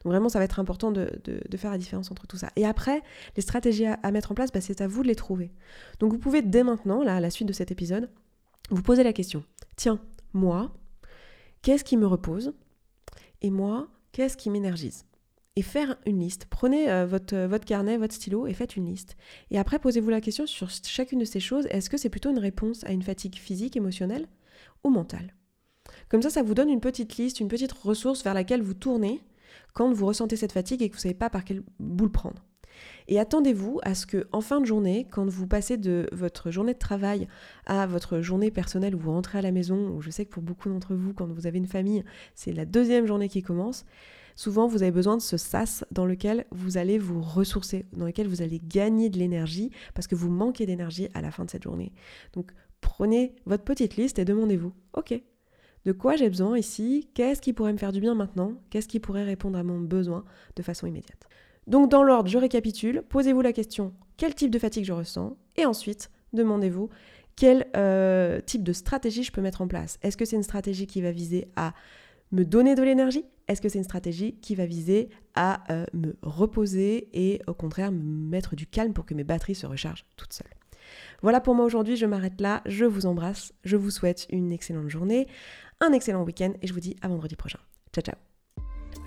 Donc 0.04 0.12
vraiment, 0.12 0.30
ça 0.30 0.39
va 0.39 0.46
être 0.46 0.60
important 0.60 0.92
de, 0.92 1.10
faire 1.58 1.72
la 1.72 1.78
différence 1.78 2.10
entre 2.12 2.26
tout 2.26 2.38
ça. 2.38 2.50
Et 2.56 2.65
après, 2.65 3.02
les 3.36 3.42
stratégies 3.42 3.86
à, 3.86 4.12
mettre 4.12 4.32
en 4.32 4.36
place, 4.36 4.52
bah, 4.52 4.62
c'est 4.62 4.82
à 4.82 4.88
vous 4.88 5.04
de 5.04 5.08
les 5.08 5.15
trouver. 5.15 5.52
Donc 6.00 6.13
vous 6.13 6.20
pouvez 6.20 6.42
dès 6.42 6.63
maintenant, 6.63 7.02
à 7.02 7.20
la 7.20 7.30
suite 7.30 7.48
de 7.48 7.54
cet 7.54 7.72
épisode, 7.72 8.10
vous 8.70 8.82
poser 8.82 9.04
la 9.04 9.13
question. 9.13 9.44
Tiens, 9.76 10.00
moi, 10.34 10.74
qu'est-ce 11.62 11.84
qui 11.84 11.98
me 11.98 12.08
repose? 12.08 12.54
Et 13.42 13.50
moi, 13.50 13.88
qu'est-ce 14.13 14.38
qui 14.38 14.50
m'énergise? 14.50 15.06
Et 15.55 15.62
faire 15.62 15.97
une 16.05 16.19
liste. 16.19 16.45
Prenez 16.49 16.89
euh, 16.89 17.05
votre, 17.05 17.35
euh, 17.35 17.47
votre 17.47 17.65
carnet, 17.65 17.97
votre 17.97 18.13
stylo 18.13 18.47
et 18.47 18.53
faites 18.53 18.75
une 18.75 18.85
liste. 18.85 19.17
Et 19.51 19.59
après, 19.59 19.79
posez-vous 19.79 20.09
la 20.09 20.21
question 20.21 20.45
sur 20.45 20.69
chacune 20.69 21.19
de 21.19 21.25
ces 21.25 21.39
choses, 21.39 21.67
est-ce 21.69 21.89
que 21.89 21.97
c'est 21.97 22.09
plutôt 22.09 22.31
une 22.31 22.39
réponse 22.39 22.83
à 22.85 22.91
une 22.91 23.01
fatigue 23.01 23.35
physique, 23.35 23.75
émotionnelle 23.75 24.27
ou 24.83 24.89
mentale? 24.89 25.35
Comme 26.07 26.21
ça, 26.21 26.29
ça 26.29 26.43
vous 26.43 26.53
donne 26.53 26.69
une 26.69 26.79
petite 26.79 27.17
liste, 27.17 27.39
une 27.39 27.47
petite 27.47 27.71
ressource 27.71 28.23
vers 28.23 28.33
laquelle 28.33 28.62
vous 28.62 28.73
tournez 28.73 29.21
quand 29.73 29.91
vous 29.91 30.05
ressentez 30.05 30.35
cette 30.35 30.51
fatigue 30.51 30.81
et 30.81 30.89
que 30.89 30.93
vous 30.93 30.99
ne 30.99 31.03
savez 31.03 31.13
pas 31.15 31.29
par 31.29 31.43
quel 31.43 31.63
bout 31.79 32.05
le 32.05 32.12
prendre. 32.12 32.45
Et 33.12 33.19
attendez-vous 33.19 33.80
à 33.82 33.95
ce 33.95 34.06
que, 34.06 34.28
en 34.32 34.39
fin 34.39 34.62
de 34.62 34.67
journée, 34.67 35.08
quand 35.10 35.28
vous 35.28 35.48
passez 35.48 35.78
de 35.78 36.08
votre 36.12 36.52
journée 36.52 36.76
de 36.76 36.80
travail 36.80 37.28
à 37.65 37.88
votre 37.88 38.22
journée 38.22 38.52
personnelle 38.52 38.93
où 38.93 39.00
vous 39.00 39.12
rentrez 39.12 39.39
à 39.39 39.41
la 39.41 39.52
maison, 39.52 39.89
où 39.89 40.02
je 40.02 40.12
sais 40.12 40.26
que 40.26 40.30
pour 40.30 40.43
beaucoup 40.43 40.69
d'entre 40.69 40.93
vous, 40.93 41.12
quand 41.15 41.26
vous 41.26 41.48
avez 41.48 41.58
une 41.58 41.65
famille, 41.65 42.04
c'est 42.36 42.54
la 42.54 42.65
deuxième 42.65 43.08
journée 43.08 43.28
qui 43.28 43.41
commence, 43.41 43.84
souvent 44.36 44.67
vous 44.67 44.84
avez 44.84 44.91
besoin 44.91 45.17
de 45.17 45.24
ce 45.24 45.38
sas 45.38 45.84
dans 45.89 46.06
lequel 46.06 46.45
vous 46.52 46.78
allez 46.78 47.00
vous 47.00 47.19
ressourcer, 47.19 47.88
dans 47.93 48.06
lequel 48.06 48.28
vous 48.28 48.43
allez 48.43 48.62
gagner 48.63 49.10
de 49.10 49.17
l'énergie 49.17 49.72
parce 49.95 50.06
que 50.06 50.13
vous 50.13 50.30
manquez 50.30 50.67
d'énergie 50.67 51.10
à 51.15 51.22
la 51.22 51.32
fin 51.32 51.45
de 51.45 51.50
cette 51.50 51.63
journée. 51.63 51.91
Donc 52.34 52.52
prenez 52.80 53.34
votre 53.48 53.63
petite 53.63 53.98
liste 53.98 54.19
et 54.19 54.26
demandez-vous, 54.26 54.72
ok, 54.93 55.19
de 55.86 55.91
quoi 55.93 56.15
j'ai 56.15 56.30
besoin 56.30 56.58
ici? 56.60 57.10
Qu'est-ce 57.15 57.41
qui 57.41 57.54
pourrait 57.54 57.74
me 57.74 57.78
faire 57.80 57.91
du 57.91 58.02
bien 58.02 58.13
maintenant? 58.13 58.54
Qu'est-ce 58.69 58.88
qui 58.88 59.00
pourrait 59.00 59.24
répondre 59.24 59.58
à 59.58 59.63
mon 59.63 59.80
besoin 59.80 60.26
de 60.56 60.62
façon 60.62 60.86
immédiate? 60.86 61.29
Donc 61.69 61.89
dans 61.89 62.03
l'ordre, 62.03 62.29
je 62.29 62.38
récapitule, 62.38 63.03
posez-vous 63.08 63.41
la 63.41 63.53
question, 63.53 63.93
quel 64.17 64.34
type 64.34 64.49
de 64.51 64.60
fatigue 64.60 64.86
je 64.86 64.91
ressens? 64.91 65.38
Et 65.55 65.65
ensuite, 65.65 66.10
demandez-vous, 66.34 66.89
quel 67.36 67.67
euh, 67.77 68.41
type 68.41 68.63
de 68.63 68.73
stratégie 68.73 69.23
je 69.23 69.32
peux 69.32 69.41
mettre 69.41 69.62
en 69.62 69.67
place? 69.67 69.99
Est-ce 70.01 70.17
que 70.17 70.25
c'est 70.25 70.36
une 70.36 70.43
stratégie 70.43 70.88
qui 70.88 71.01
va 71.01 71.12
viser 71.12 71.47
à 71.55 71.73
me 72.32 72.43
donner 72.43 72.73
de 72.73 72.82
l'énergie? 72.82 73.23
Est-ce 73.47 73.62
que 73.62 73.69
c'est 73.69 73.77
une 73.77 73.84
stratégie 73.84 74.34
qui 74.41 74.55
va 74.55 74.65
viser 74.65 75.10
à 75.36 75.63
euh, 75.71 75.86
me 75.93 76.15
reposer 76.23 77.08
et 77.13 77.39
au 77.47 77.53
contraire 77.53 77.91
me 77.91 78.01
mettre 78.01 78.55
du 78.55 78.65
calme 78.65 78.93
pour 78.93 79.05
que 79.05 79.13
mes 79.13 79.23
batteries 79.23 79.55
se 79.55 79.67
rechargent 79.67 80.05
toutes 80.17 80.34
seules? 80.34 80.47
Voilà 81.21 81.39
pour 81.39 81.53
moi 81.53 81.65
aujourd'hui, 81.65 81.97
je 81.97 82.08
m'arrête 82.08 82.41
là, 82.41 82.62
je 82.65 82.86
vous 82.86 83.05
embrasse, 83.05 83.53
je 83.63 83.77
vous 83.77 83.91
souhaite 83.91 84.25
une 84.32 84.51
excellente 84.51 84.89
journée, 84.89 85.27
un 85.82 85.93
excellent 85.93 86.23
week-end 86.23 86.53
et 86.63 86.67
je 86.67 86.73
vous 86.73 86.79
dis 86.79 86.95
à 87.01 87.08
vendredi 87.08 87.36
prochain. 87.36 87.60
Ciao 87.93 88.03
ciao 88.03 88.29